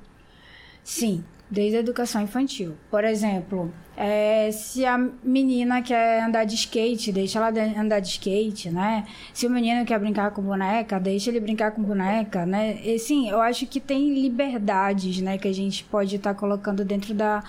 Sim, 0.83 1.25
desde 1.51 1.77
a 1.77 1.81
educação 1.81 2.21
infantil. 2.23 2.75
Por 2.91 3.05
exemplo, 3.05 3.73
é, 4.05 4.51
se 4.51 4.85
a 4.85 4.99
menina 5.23 5.81
quer 5.81 6.25
andar 6.25 6.43
de 6.45 6.57
skate, 6.57 7.13
deixa 7.13 7.39
ela 7.39 7.53
andar 7.79 8.01
de 8.01 8.09
skate, 8.09 8.69
né? 8.69 9.07
Se 9.33 9.47
o 9.47 9.51
menino 9.51 9.85
quer 9.85 9.97
brincar 10.01 10.33
com 10.33 10.43
boneca, 10.43 10.99
deixa 10.99 11.31
ele 11.31 11.39
brincar 11.39 11.71
com 11.71 11.81
boneca, 11.85 12.45
né? 12.45 12.81
E 12.83 12.99
sim, 12.99 13.31
eu 13.31 13.41
acho 13.41 13.65
que 13.65 13.79
tem 13.79 14.13
liberdades, 14.13 15.21
né, 15.21 15.39
que 15.39 15.47
a 15.47 15.55
gente 15.55 15.85
pode 15.85 16.17
estar 16.17 16.35
tá 16.35 16.41
colocando 16.41 16.85
dentro 16.85 17.15
da 17.15 17.45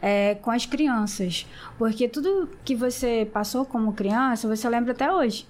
é, 0.00 0.36
com 0.36 0.50
as 0.50 0.64
crianças, 0.64 1.46
porque 1.76 2.08
tudo 2.08 2.48
que 2.64 2.74
você 2.74 3.28
passou 3.30 3.66
como 3.66 3.92
criança, 3.92 4.48
você 4.48 4.66
lembra 4.66 4.92
até 4.92 5.12
hoje. 5.12 5.46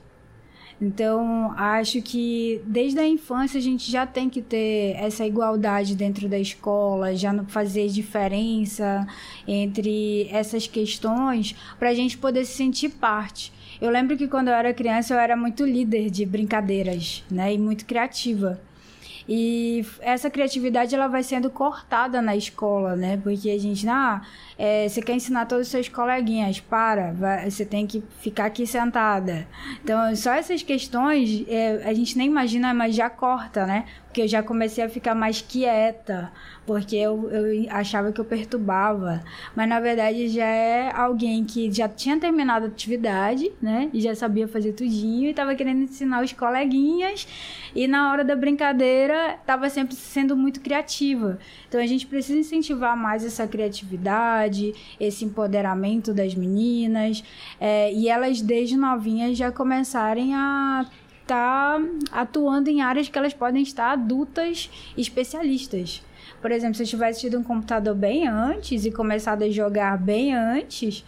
Então, 0.81 1.53
acho 1.57 2.01
que 2.01 2.61
desde 2.65 3.01
a 3.01 3.07
infância 3.07 3.59
a 3.59 3.63
gente 3.63 3.91
já 3.91 4.07
tem 4.07 4.31
que 4.31 4.41
ter 4.41 4.95
essa 4.97 5.27
igualdade 5.27 5.97
dentro 5.97 6.29
da 6.29 6.39
escola, 6.39 7.17
já 7.17 7.33
não 7.33 7.45
fazer 7.45 7.89
diferença 7.89 9.07
entre 9.47 10.29
essas 10.31 10.69
questões, 10.69 11.55
para 11.79 11.91
a 11.91 11.95
gente 11.95 12.17
poder 12.17 12.45
se 12.45 12.53
sentir 12.53 12.91
parte. 12.91 13.53
Eu 13.81 13.91
lembro 13.91 14.17
que 14.17 14.29
quando 14.29 14.49
eu 14.49 14.55
era 14.55 14.73
criança 14.73 15.15
eu 15.15 15.19
era 15.19 15.37
muito 15.37 15.65
líder 15.65 16.11
de 16.11 16.25
brincadeiras, 16.25 17.25
né, 17.31 17.55
e 17.55 17.59
muito 17.59 17.85
criativa. 17.85 18.61
E 19.29 19.85
essa 20.01 20.31
criatividade 20.31 20.95
ela 20.95 21.07
vai 21.07 21.23
sendo 21.23 21.51
cortada 21.51 22.23
na 22.23 22.35
escola, 22.35 22.97
né? 22.97 23.21
Porque 23.23 23.51
a 23.51 23.59
gente, 23.59 23.87
ah, 23.87 24.23
é, 24.57 24.89
você 24.89 25.03
quer 25.03 25.13
ensinar 25.13 25.45
todos 25.45 25.67
os 25.67 25.71
seus 25.71 25.87
coleguinhas, 25.89 26.61
para, 26.61 27.13
vai, 27.13 27.51
você 27.51 27.67
tem 27.67 27.87
que 27.87 28.03
ficar 28.21 28.47
aqui 28.47 28.67
sentada. 28.67 29.47
Então, 29.85 30.17
só 30.17 30.33
essas 30.33 30.63
questões 30.63 31.45
é, 31.47 31.83
a 31.85 31.93
gente 31.93 32.17
nem 32.17 32.27
imagina, 32.27 32.73
mas 32.73 32.95
já 32.95 33.11
corta, 33.11 33.67
né? 33.67 33.85
Porque 34.19 34.25
eu 34.25 34.29
já 34.29 34.43
comecei 34.43 34.83
a 34.83 34.89
ficar 34.89 35.15
mais 35.15 35.41
quieta, 35.41 36.33
porque 36.67 36.97
eu, 36.97 37.31
eu 37.31 37.67
achava 37.71 38.11
que 38.11 38.21
eu 38.21 38.25
perturbava. 38.25 39.23
Mas 39.55 39.69
na 39.69 39.79
verdade 39.79 40.27
já 40.27 40.45
é 40.45 40.91
alguém 40.93 41.45
que 41.45 41.71
já 41.71 41.89
tinha 41.89 42.19
terminado 42.19 42.65
a 42.65 42.69
atividade, 42.69 43.53
né? 43.63 43.89
E 43.95 44.01
já 44.01 44.17
sabia 44.17 44.49
fazer 44.49 44.73
tudinho 44.73 45.29
e 45.29 45.31
estava 45.31 45.55
querendo 45.55 45.83
ensinar 45.83 46.25
os 46.25 46.33
coleguinhas. 46.33 47.29
E 47.73 47.87
na 47.87 48.11
hora 48.11 48.25
da 48.25 48.35
brincadeira 48.35 49.35
estava 49.41 49.71
sempre 49.71 49.95
sendo 49.95 50.37
muito 50.37 50.61
criativa. 50.61 51.39
Então 51.69 51.81
a 51.81 51.87
gente 51.87 52.05
precisa 52.05 52.41
incentivar 52.41 52.97
mais 52.97 53.25
essa 53.25 53.47
criatividade, 53.47 54.75
esse 54.99 55.25
empoderamento 55.25 56.13
das 56.13 56.35
meninas. 56.35 57.23
É, 57.61 57.93
e 57.93 58.09
elas 58.09 58.41
desde 58.41 58.77
novinhas 58.77 59.39
já 59.39 59.53
começarem 59.53 60.35
a 60.35 60.85
estar 61.29 61.79
tá 61.79 62.21
atuando 62.21 62.71
em 62.71 62.81
áreas 62.81 63.09
que 63.09 63.19
elas 63.19 63.35
podem 63.35 63.63
estar 63.63 63.93
adultas 63.93 64.71
especialistas. 64.97 66.03
Por 66.41 66.51
exemplo, 66.51 66.75
se 66.75 66.83
eu 66.83 66.87
tivesse 66.87 67.21
tido 67.21 67.39
um 67.39 67.43
computador 67.43 67.95
bem 67.95 68.27
antes 68.27 68.87
e 68.87 68.91
começado 68.91 69.43
a 69.43 69.51
jogar 69.51 69.99
bem 69.99 70.35
antes, 70.35 71.05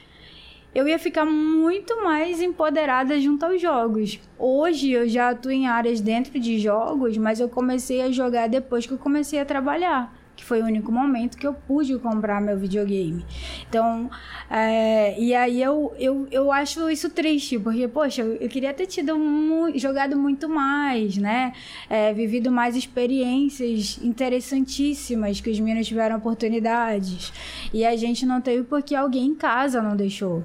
eu 0.75 0.87
ia 0.87 0.99
ficar 0.99 1.25
muito 1.25 2.03
mais 2.03 2.41
empoderada 2.43 3.19
junto 3.21 3.45
aos 3.45 3.61
jogos. 3.61 4.21
Hoje 4.39 4.91
eu 4.91 5.09
já 5.09 5.31
atuo 5.31 5.51
em 5.51 5.67
áreas 5.67 6.01
dentro 6.01 6.39
de 6.39 6.59
jogos, 6.59 7.17
mas 7.17 7.41
eu 7.41 7.49
comecei 7.49 8.03
a 8.03 8.11
jogar 8.11 8.49
depois 8.49 8.87
que 8.87 8.93
eu 8.93 8.99
comecei 8.99 9.41
a 9.41 9.45
trabalhar 9.45 10.20
que 10.41 10.45
foi 10.47 10.63
o 10.63 10.65
único 10.65 10.91
momento 10.91 11.37
que 11.37 11.47
eu 11.47 11.53
pude 11.53 11.99
comprar 11.99 12.41
meu 12.41 12.59
videogame. 12.59 13.25
Então, 13.69 14.11
é, 14.51 15.21
e 15.21 15.35
aí 15.35 15.63
eu, 15.63 15.95
eu, 15.99 16.27
eu 16.31 16.51
acho 16.51 16.89
isso 16.89 17.11
triste, 17.11 17.59
porque, 17.59 17.87
poxa, 17.87 18.23
eu, 18.23 18.37
eu 18.37 18.49
queria 18.49 18.73
ter 18.73 18.87
tido 18.87 19.19
mu 19.19 19.71
jogado 19.79 20.17
muito 20.17 20.49
mais, 20.49 21.19
né? 21.19 21.53
É, 21.91 22.15
vivido 22.15 22.51
mais 22.51 22.75
experiências 22.75 24.01
interessantíssimas 24.03 25.43
que 25.43 25.51
os 25.51 25.61
meninos 25.61 25.87
tiveram 25.87 26.17
oportunidades. 26.17 27.33
E 27.73 27.85
a 27.85 27.95
gente 27.97 28.25
não 28.25 28.41
teve 28.41 28.65
porque 28.65 28.95
alguém 28.95 29.27
em 29.27 29.35
casa 29.35 29.83
não 29.83 29.95
deixou 29.95 30.43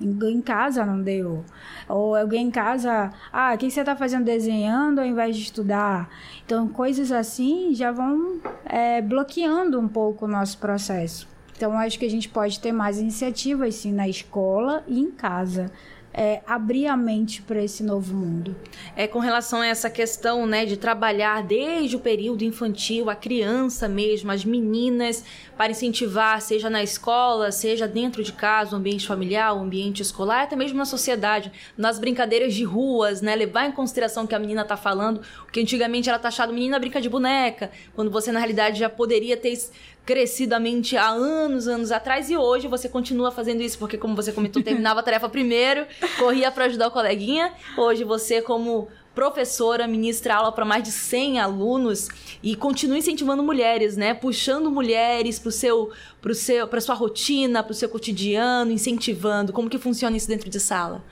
em 0.00 0.40
casa 0.40 0.84
não 0.84 1.02
deu. 1.02 1.44
Ou 1.88 2.14
alguém 2.14 2.48
em 2.48 2.50
casa, 2.50 3.12
ah, 3.32 3.54
o 3.54 3.58
que 3.58 3.70
você 3.70 3.80
está 3.80 3.96
fazendo 3.96 4.24
desenhando 4.24 4.98
ao 4.98 5.06
invés 5.06 5.36
de 5.36 5.42
estudar? 5.42 6.08
Então, 6.44 6.68
coisas 6.68 7.10
assim 7.10 7.74
já 7.74 7.90
vão 7.92 8.40
é, 8.64 9.00
bloqueando 9.00 9.80
um 9.80 9.88
pouco 9.88 10.26
o 10.26 10.28
nosso 10.28 10.58
processo. 10.58 11.28
Então, 11.56 11.72
acho 11.78 11.98
que 11.98 12.04
a 12.04 12.10
gente 12.10 12.28
pode 12.28 12.60
ter 12.60 12.72
mais 12.72 12.98
iniciativas, 12.98 13.74
sim, 13.76 13.92
na 13.92 14.06
escola 14.08 14.84
e 14.86 15.00
em 15.00 15.10
casa 15.10 15.70
é, 16.16 16.40
abrir 16.46 16.86
a 16.86 16.96
mente 16.96 17.42
para 17.42 17.62
esse 17.62 17.82
novo 17.82 18.14
mundo. 18.14 18.56
É 18.96 19.06
com 19.06 19.18
relação 19.18 19.60
a 19.60 19.66
essa 19.66 19.90
questão, 19.90 20.46
né, 20.46 20.64
de 20.64 20.78
trabalhar 20.78 21.42
desde 21.42 21.94
o 21.94 22.00
período 22.00 22.42
infantil, 22.42 23.10
a 23.10 23.14
criança 23.14 23.86
mesmo, 23.86 24.32
as 24.32 24.42
meninas, 24.42 25.22
para 25.56 25.72
incentivar, 25.72 26.40
seja 26.40 26.68
na 26.68 26.82
escola, 26.82 27.50
seja 27.50 27.88
dentro 27.88 28.22
de 28.22 28.32
casa, 28.32 28.74
o 28.74 28.78
ambiente 28.78 29.06
familiar, 29.06 29.54
o 29.54 29.60
ambiente 29.60 30.02
escolar, 30.02 30.42
até 30.42 30.54
mesmo 30.54 30.76
na 30.76 30.84
sociedade, 30.84 31.50
nas 31.76 31.98
brincadeiras 31.98 32.54
de 32.54 32.64
ruas, 32.64 33.22
né, 33.22 33.34
levar 33.34 33.66
em 33.66 33.72
consideração 33.72 34.24
o 34.24 34.28
que 34.28 34.34
a 34.34 34.38
menina 34.38 34.62
está 34.62 34.76
falando, 34.76 35.20
porque 35.42 35.60
antigamente 35.60 36.08
era 36.08 36.18
taxado 36.18 36.52
menina 36.52 36.78
brinca 36.78 37.00
de 37.00 37.08
boneca, 37.08 37.70
quando 37.94 38.10
você 38.10 38.30
na 38.30 38.38
realidade 38.38 38.78
já 38.78 38.90
poderia 38.90 39.36
ter 39.36 39.56
crescidamente 40.04 40.96
há 40.96 41.08
anos, 41.08 41.66
anos 41.66 41.90
atrás, 41.90 42.30
e 42.30 42.36
hoje 42.36 42.68
você 42.68 42.88
continua 42.88 43.32
fazendo 43.32 43.60
isso, 43.60 43.76
porque 43.78 43.98
como 43.98 44.14
você 44.14 44.32
comentou, 44.32 44.62
terminava 44.62 45.00
a 45.00 45.02
tarefa 45.02 45.28
primeiro, 45.28 45.84
corria 46.16 46.50
para 46.52 46.66
ajudar 46.66 46.86
o 46.86 46.90
coleguinha. 46.92 47.52
Hoje 47.76 48.04
você, 48.04 48.40
como 48.40 48.88
professora, 49.16 49.88
ministra 49.88 50.36
aula 50.36 50.52
para 50.52 50.66
mais 50.66 50.82
de 50.84 50.92
100 50.92 51.40
alunos 51.40 52.08
e 52.42 52.54
continua 52.54 52.98
incentivando 52.98 53.42
mulheres, 53.42 53.96
né? 53.96 54.12
Puxando 54.12 54.70
mulheres 54.70 55.38
para 55.38 55.48
seu, 55.50 55.90
seu, 56.34 56.68
sua 56.82 56.94
rotina, 56.94 57.62
para 57.62 57.72
o 57.72 57.74
seu 57.74 57.88
cotidiano, 57.88 58.70
incentivando. 58.70 59.54
Como 59.54 59.70
que 59.70 59.78
funciona 59.78 60.18
isso 60.18 60.28
dentro 60.28 60.50
de 60.50 60.60
sala? 60.60 61.02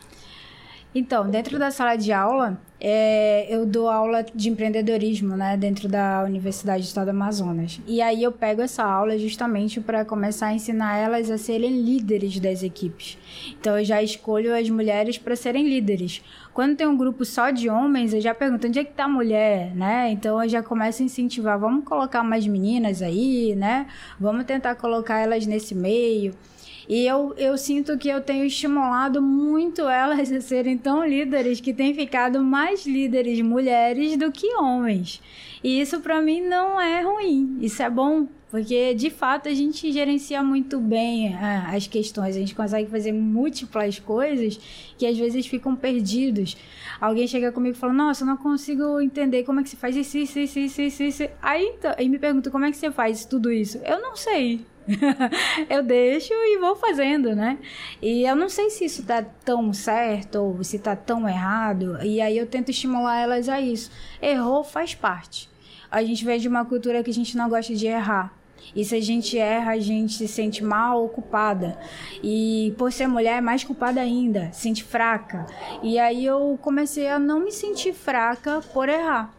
Então, 0.95 1.29
dentro 1.29 1.59
da 1.59 1.71
sala 1.71 1.97
de 1.97 2.13
aula, 2.13 2.57
é, 2.81 3.47
eu 3.49 3.65
dou 3.65 3.89
aula 3.89 4.23
de 4.23 4.51
empreendedorismo, 4.51 5.37
né, 5.37 5.57
dentro 5.57 5.89
da 5.89 6.23
Universidade 6.23 6.83
do 6.83 6.87
Estado 6.87 7.07
do 7.07 7.11
Amazonas. 7.11 7.81
E 7.87 8.03
aí 8.03 8.23
eu 8.23 8.31
pego 8.31 8.61
essa 8.61 8.85
aula 8.85 9.19
justamente 9.19 9.81
para 9.81 10.05
começar 10.05 10.49
a 10.49 10.53
ensinar 10.53 10.99
elas 10.99 11.31
a 11.31 11.39
serem 11.39 11.81
líderes 11.83 12.39
das 12.39 12.63
equipes. 12.63 13.19
Então 13.59 13.79
eu 13.79 13.85
já 13.85 14.03
escolho 14.03 14.55
as 14.55 14.69
mulheres 14.69 15.19
para 15.19 15.35
serem 15.35 15.67
líderes. 15.67 16.23
Quando 16.53 16.77
tem 16.77 16.87
um 16.87 16.97
grupo 16.97 17.25
só 17.25 17.51
de 17.51 17.69
homens, 17.69 18.13
eu 18.13 18.21
já 18.21 18.35
pergunto 18.35 18.69
onde 18.69 18.79
é 18.79 18.85
que 18.85 18.93
tá 18.93 19.05
a 19.05 19.09
mulher, 19.09 19.75
né? 19.75 20.11
Então 20.11 20.41
eu 20.43 20.49
já 20.49 20.63
começo 20.63 21.03
a 21.03 21.07
incentivar, 21.07 21.59
vamos 21.59 21.85
colocar 21.85 22.23
mais 22.23 22.47
meninas 22.47 23.03
aí, 23.03 23.55
né? 23.57 23.87
Vamos 24.21 24.45
tentar 24.45 24.75
colocar 24.75 25.19
elas 25.19 25.47
nesse 25.47 25.75
meio. 25.75 26.35
E 26.89 27.07
eu, 27.07 27.35
eu 27.37 27.57
sinto 27.57 27.97
que 27.97 28.09
eu 28.09 28.21
tenho 28.21 28.45
estimulado 28.45 29.23
muito 29.23 29.83
elas 29.83 30.31
a 30.31 30.41
serem 30.41 30.77
tão 30.77 31.07
líderes 31.07 31.61
que 31.61 31.73
têm 31.73 31.95
ficado 31.95 32.43
mais 32.43 32.87
líderes 32.87 33.41
mulheres 33.41 34.17
do 34.17 34.31
que 34.31 34.55
homens. 34.57 35.21
E 35.63 35.81
isso 35.81 36.01
para 36.01 36.21
mim 36.21 36.43
não 36.43 36.79
é 36.81 37.01
ruim, 37.01 37.57
isso 37.61 37.83
é 37.83 37.89
bom, 37.89 38.27
Porque, 38.55 38.95
de 38.95 39.11
fato, 39.11 39.49
a 39.49 39.53
gente 39.53 39.91
gerencia 39.91 40.41
muito 40.41 40.79
bem 40.79 41.35
ah, 41.35 41.75
as 41.75 41.89
questões. 41.89 42.37
A 42.37 42.39
gente 42.39 42.55
consegue 42.55 42.89
fazer 42.89 43.11
múltiplas 43.11 43.99
coisas 43.99 44.61
que 44.97 45.05
às 45.05 45.19
vezes 45.19 45.45
ficam 45.49 45.75
perdidos. 45.75 46.57
Alguém 47.01 47.27
chega 47.27 47.51
comigo 47.51 47.75
e 47.75 47.79
fala, 47.81 47.93
nossa, 47.93 48.23
eu 48.23 48.29
não 48.29 48.37
consigo 48.37 49.01
entender 49.01 49.43
como 49.43 49.59
é 49.59 49.65
que 49.65 49.71
se 49.71 49.77
faz 49.77 49.97
isso, 49.97 50.19
isso, 50.19 50.39
isso, 50.39 50.61
isso, 50.61 50.83
isso. 50.83 51.03
isso. 51.03 51.29
Aí, 51.43 51.65
então, 51.77 51.95
aí 51.99 52.09
me 52.09 52.17
pergunta, 52.17 52.49
como 52.49 52.65
é 52.65 52.71
que 52.71 52.77
você 52.77 52.93
faz 52.93 53.25
tudo 53.25 53.51
isso? 53.51 53.79
Eu 53.79 54.01
não 54.01 54.15
sei. 54.15 54.65
eu 55.71 55.83
deixo 55.83 56.33
e 56.33 56.59
vou 56.59 56.77
fazendo, 56.77 57.35
né? 57.35 57.59
E 58.03 58.23
eu 58.23 58.37
não 58.37 58.49
sei 58.49 58.71
se 58.71 58.85
isso 58.85 59.05
tá 59.05 59.23
tão 59.23 59.73
certo 59.73 60.37
ou 60.37 60.65
se 60.65 60.79
tá 60.79 60.95
tão 60.95 61.29
errado. 61.29 61.99
E 62.03 62.21
aí 62.21 62.37
eu 62.37 62.47
tento 62.47 62.71
estimular 62.71 63.19
elas 63.19 63.49
a 63.49 63.61
isso. 63.61 63.91
Errou 64.21 64.63
faz 64.63 64.95
parte. 64.95 65.49
A 65.91 66.03
gente 66.03 66.25
vem 66.25 66.39
de 66.39 66.49
uma 66.49 66.65
cultura 66.65 67.03
que 67.03 67.11
a 67.11 67.15
gente 67.15 67.37
não 67.37 67.49
gosta 67.49 67.75
de 67.75 67.87
errar. 67.87 68.37
E 68.75 68.85
se 68.85 68.95
a 68.95 69.01
gente 69.01 69.39
erra, 69.39 69.73
a 69.73 69.79
gente 69.79 70.15
se 70.15 70.29
sente 70.29 70.65
mal 70.65 71.03
ou 71.03 71.09
culpada. 71.09 71.79
E 72.23 72.75
por 72.79 72.93
ser 72.93 73.07
mulher, 73.07 73.39
é 73.39 73.41
mais 73.41 73.63
culpada 73.63 74.01
ainda, 74.01 74.51
se 74.53 74.63
sente 74.63 74.83
fraca. 74.83 75.47
E 75.83 75.99
aí 75.99 76.25
eu 76.25 76.59
comecei 76.61 77.09
a 77.09 77.19
não 77.19 77.41
me 77.41 77.53
sentir 77.53 77.93
fraca 77.93 78.61
por 78.73 78.89
errar. 78.89 79.33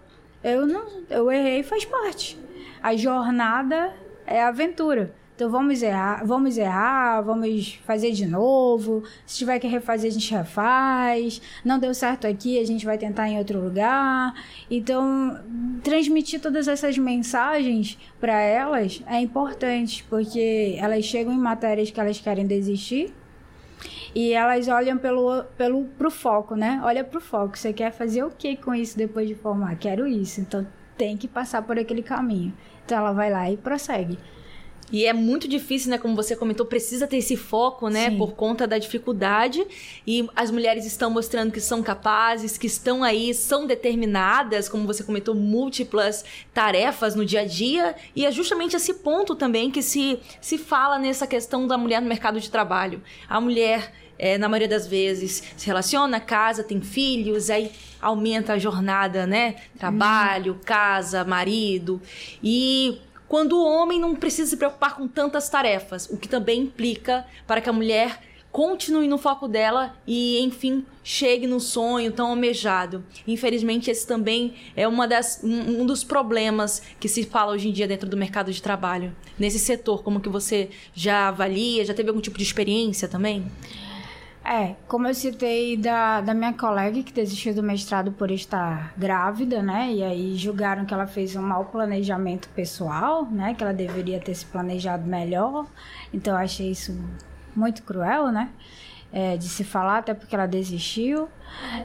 Eu 0.43 0.67
não, 0.67 0.85
eu 1.09 1.31
errei 1.31 1.63
faz 1.63 1.85
parte. 1.85 2.37
A 2.81 2.95
jornada 2.95 3.93
é 4.25 4.41
aventura. 4.41 5.13
Então 5.35 5.49
vamos 5.49 5.83
errar, 5.83 6.25
vamos 6.25 6.57
errar, 6.57 7.19
vamos 7.21 7.77
fazer 7.85 8.11
de 8.11 8.25
novo. 8.25 9.03
Se 9.25 9.37
tiver 9.37 9.59
que 9.59 9.67
refazer, 9.67 10.09
a 10.09 10.13
gente 10.13 10.33
refaz. 10.33 11.41
Não 11.63 11.77
deu 11.77 11.93
certo 11.93 12.25
aqui, 12.25 12.57
a 12.57 12.65
gente 12.65 12.85
vai 12.85 12.97
tentar 12.97 13.27
em 13.27 13.37
outro 13.37 13.59
lugar. 13.59 14.33
Então, 14.71 15.37
transmitir 15.83 16.39
todas 16.39 16.69
essas 16.69 16.97
mensagens 16.97 17.97
para 18.17 18.39
elas 18.39 19.03
é 19.05 19.19
importante, 19.19 20.05
porque 20.09 20.77
elas 20.79 21.03
chegam 21.03 21.33
em 21.33 21.37
matérias 21.37 21.91
que 21.91 21.99
elas 21.99 22.17
querem 22.17 22.47
desistir. 22.47 23.13
E 24.15 24.31
elas 24.31 24.69
olham 24.69 24.97
pelo, 24.97 25.43
pelo 25.57 25.83
pro 25.97 26.09
foco, 26.09 26.55
né? 26.55 26.79
Olha 26.81 27.03
pro 27.03 27.19
foco. 27.19 27.57
Você 27.57 27.73
quer 27.73 27.91
fazer 27.91 28.23
o 28.23 28.31
que 28.31 28.55
com 28.55 28.73
isso 28.73 28.97
depois 28.97 29.27
de 29.27 29.35
formar? 29.35 29.75
Quero 29.75 30.07
isso. 30.07 30.39
Então 30.39 30.65
tem 30.97 31.17
que 31.17 31.27
passar 31.27 31.61
por 31.63 31.77
aquele 31.77 32.01
caminho. 32.01 32.53
Então 32.85 32.97
ela 32.97 33.11
vai 33.11 33.29
lá 33.29 33.51
e 33.51 33.57
prossegue. 33.57 34.17
E 34.91 35.05
é 35.05 35.13
muito 35.13 35.47
difícil, 35.47 35.89
né? 35.89 35.97
Como 35.97 36.15
você 36.15 36.35
comentou, 36.35 36.65
precisa 36.65 37.07
ter 37.07 37.17
esse 37.17 37.35
foco, 37.35 37.89
né? 37.89 38.11
Sim. 38.11 38.17
Por 38.17 38.33
conta 38.33 38.67
da 38.67 38.77
dificuldade. 38.77 39.65
E 40.05 40.27
as 40.35 40.51
mulheres 40.51 40.85
estão 40.85 41.09
mostrando 41.09 41.51
que 41.51 41.59
são 41.59 41.81
capazes, 41.81 42.57
que 42.57 42.67
estão 42.67 43.03
aí, 43.03 43.33
são 43.33 43.65
determinadas, 43.65 44.69
como 44.69 44.85
você 44.85 45.03
comentou, 45.03 45.33
múltiplas 45.33 46.23
tarefas 46.53 47.15
no 47.15 47.25
dia 47.25 47.41
a 47.41 47.45
dia. 47.45 47.95
E 48.15 48.25
é 48.25 48.31
justamente 48.31 48.75
esse 48.75 48.93
ponto 48.95 49.35
também 49.35 49.71
que 49.71 49.81
se, 49.81 50.19
se 50.39 50.57
fala 50.57 50.99
nessa 50.99 51.25
questão 51.25 51.67
da 51.67 51.77
mulher 51.77 52.01
no 52.01 52.07
mercado 52.07 52.39
de 52.39 52.49
trabalho. 52.49 53.01
A 53.27 53.41
mulher. 53.41 53.91
É, 54.17 54.37
na 54.37 54.47
maioria 54.47 54.69
das 54.69 54.87
vezes 54.87 55.43
se 55.57 55.67
relaciona, 55.67 56.21
casa, 56.21 56.63
tem 56.63 56.79
filhos, 56.79 57.49
aí 57.49 57.69
aumenta 58.01 58.53
a 58.53 58.57
jornada, 58.57 59.27
né? 59.27 59.55
Trabalho, 59.77 60.53
hum. 60.53 60.59
casa, 60.63 61.25
marido. 61.25 62.01
E 62.41 62.97
quando 63.27 63.53
o 63.53 63.65
homem 63.65 63.99
não 63.99 64.15
precisa 64.15 64.49
se 64.49 64.57
preocupar 64.57 64.95
com 64.95 65.07
tantas 65.07 65.49
tarefas, 65.49 66.07
o 66.09 66.17
que 66.17 66.27
também 66.27 66.61
implica 66.61 67.25
para 67.47 67.61
que 67.61 67.69
a 67.69 67.73
mulher 67.73 68.19
continue 68.55 69.05
no 69.05 69.17
foco 69.17 69.49
dela 69.49 69.97
e, 70.07 70.39
enfim, 70.39 70.85
chegue 71.03 71.45
no 71.45 71.59
sonho 71.59 72.09
tão 72.13 72.29
almejado. 72.29 73.03
Infelizmente, 73.27 73.91
esse 73.91 74.07
também 74.07 74.53
é 74.77 74.87
uma 74.87 75.05
das, 75.05 75.41
um, 75.43 75.81
um, 75.81 75.85
dos 75.85 76.05
problemas 76.05 76.81
que 76.97 77.09
se 77.09 77.25
fala 77.25 77.51
hoje 77.51 77.67
em 77.67 77.73
dia 77.73 77.85
dentro 77.85 78.07
do 78.09 78.15
mercado 78.15 78.53
de 78.53 78.61
trabalho. 78.61 79.13
Nesse 79.37 79.59
setor, 79.59 80.03
como 80.03 80.21
que 80.21 80.29
você 80.29 80.69
já 80.93 81.27
avalia? 81.27 81.83
Já 81.83 81.93
teve 81.93 82.07
algum 82.07 82.21
tipo 82.21 82.37
de 82.37 82.45
experiência 82.45 83.09
também? 83.09 83.45
É, 84.45 84.75
como 84.87 85.07
eu 85.07 85.13
citei 85.15 85.75
da, 85.75 86.21
da 86.21 86.31
minha 86.31 86.53
colega 86.53 87.01
que 87.01 87.11
desistiu 87.11 87.55
do 87.55 87.63
mestrado 87.63 88.11
por 88.11 88.29
estar 88.29 88.93
grávida, 88.95 89.63
né? 89.63 89.91
E 89.91 90.03
aí 90.03 90.35
julgaram 90.35 90.85
que 90.85 90.93
ela 90.93 91.07
fez 91.07 91.35
um 91.35 91.41
mau 91.41 91.65
planejamento 91.65 92.47
pessoal, 92.49 93.25
né? 93.25 93.55
Que 93.55 93.63
ela 93.63 93.73
deveria 93.73 94.19
ter 94.19 94.35
se 94.35 94.45
planejado 94.45 95.03
melhor. 95.03 95.65
Então 96.13 96.35
eu 96.35 96.39
achei 96.39 96.69
isso 96.69 96.95
muito 97.55 97.81
cruel, 97.81 98.31
né? 98.31 98.51
É, 99.11 99.35
de 99.35 99.49
se 99.49 99.63
falar, 99.63 99.97
até 99.97 100.13
porque 100.13 100.35
ela 100.35 100.45
desistiu. 100.45 101.27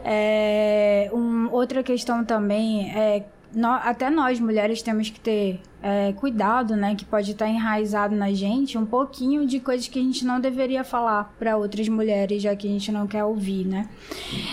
É, 0.05 1.11
um, 1.15 1.49
outra 1.51 1.83
questão 1.83 2.23
também 2.27 2.91
é 2.95 3.25
no, 3.55 3.69
até 3.69 4.11
nós 4.11 4.39
mulheres 4.39 4.83
temos 4.83 5.11
que 5.11 5.19
ter 5.19 5.61
é, 5.83 6.13
cuidado, 6.13 6.77
né? 6.77 6.95
Que 6.95 7.05
pode 7.05 7.31
estar 7.33 7.49
enraizado 7.49 8.15
na 8.15 8.33
gente 8.33 8.77
um 8.77 8.85
pouquinho 8.85 9.47
de 9.47 9.61
coisas 9.61 9.89
que 9.89 9.99
a 9.99 10.03
gente 10.03 10.25
não 10.25 10.41
deveria 10.41 10.85
falar 10.85 11.35
para 11.39 11.57
outras 11.57 11.89
mulheres, 11.89 12.43
já 12.43 12.55
que 12.55 12.69
a 12.69 12.71
gente 12.71 12.93
não 12.93 13.07
quer 13.07 13.25
ouvir, 13.25 13.67
né? 13.67 13.89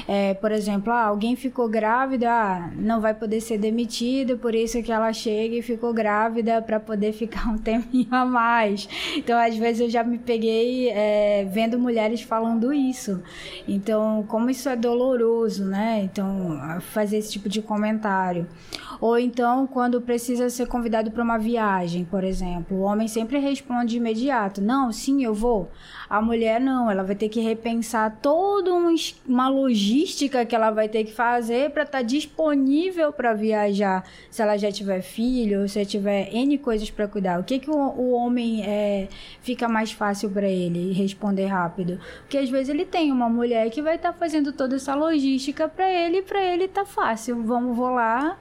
É, 0.08 0.34
por 0.34 0.52
exemplo, 0.52 0.92
ah, 0.92 1.04
alguém 1.04 1.36
ficou 1.36 1.68
grávida, 1.68 2.32
ah, 2.32 2.72
não 2.76 3.02
vai 3.02 3.14
poder 3.14 3.42
ser 3.42 3.58
demitida, 3.58 4.38
por 4.38 4.56
isso 4.56 4.82
que 4.82 4.92
ela 4.92 5.12
chega 5.12 5.56
e 5.56 5.62
ficou 5.62 5.94
grávida 5.94 6.62
para 6.62 6.80
poder 6.80 7.12
ficar 7.12 7.50
um 7.50 7.58
tempinho 7.60 8.08
a 8.12 8.26
mais. 8.26 8.88
Então, 9.16 9.38
às 9.38 9.56
vezes 9.58 9.82
eu 9.82 9.90
já 9.90 10.04
me 10.04 10.18
peguei 10.18 10.90
é, 10.90 11.46
vendo 11.52 11.78
mulheres 11.78 12.22
falando 12.22 12.72
isso. 12.72 13.22
Então, 13.68 14.24
como 14.28 14.50
isso 14.50 14.70
é 14.70 14.76
doloroso, 14.76 15.66
né? 15.66 16.02
Então, 16.04 16.80
fazer 16.82 17.18
esse 17.18 17.32
tipo 17.32 17.50
de 17.50 17.62
comentário. 17.62 18.48
Ou 19.00 19.18
então, 19.18 19.68
quando 19.68 20.02
precisa 20.02 20.50
ser 20.50 20.68
convidado 20.68 21.12
para 21.18 21.24
uma 21.24 21.40
viagem, 21.40 22.06
por 22.06 22.24
exemplo, 22.24 22.78
o 22.78 22.82
homem 22.82 23.08
sempre 23.08 23.40
responde 23.40 23.94
de 23.94 23.98
imediato: 23.98 24.62
Não, 24.62 24.92
sim, 24.92 25.24
eu 25.24 25.34
vou. 25.34 25.72
A 26.08 26.22
mulher 26.22 26.62
não, 26.62 26.92
ela 26.92 27.02
vai 27.02 27.16
ter 27.16 27.28
que 27.28 27.40
repensar 27.40 28.20
toda 28.22 28.72
uma 29.28 29.50
logística 29.50 30.46
que 30.46 30.56
ela 30.56 30.70
vai 30.70 30.88
ter 30.88 31.06
que 31.06 31.12
fazer 31.12 31.72
para 31.72 31.82
estar 31.82 31.98
tá 31.98 32.04
disponível 32.04 33.12
para 33.12 33.34
viajar. 33.34 34.04
Se 34.30 34.44
ela 34.44 34.58
já 34.58 34.72
tiver 34.72 35.02
filho, 35.02 35.68
se 35.68 35.84
tiver 35.88 36.30
N 36.32 36.56
coisas 36.60 36.92
para 36.92 37.08
cuidar. 37.08 37.40
O 37.40 37.44
que, 37.44 37.58
que 37.58 37.72
o, 37.72 37.76
o 37.76 38.12
homem 38.12 38.64
é, 38.64 39.08
fica 39.42 39.68
mais 39.68 39.92
fácil 39.92 40.30
para 40.30 40.48
ele 40.48 40.94
responder 40.94 41.48
rápido? 41.48 42.00
Porque 42.20 42.38
às 42.38 42.48
vezes 42.48 42.70
ele 42.70 42.86
tem 42.86 43.12
uma 43.12 43.28
mulher 43.28 43.72
que 43.72 43.82
vai 43.82 43.96
estar 43.96 44.14
tá 44.14 44.20
fazendo 44.20 44.54
toda 44.54 44.76
essa 44.76 44.94
logística 44.94 45.68
para 45.68 45.92
ele, 45.92 46.22
para 46.22 46.44
ele 46.44 46.68
tá 46.68 46.86
fácil. 46.86 47.42
Vamos, 47.42 47.76
vou 47.76 47.90
lá, 47.90 48.38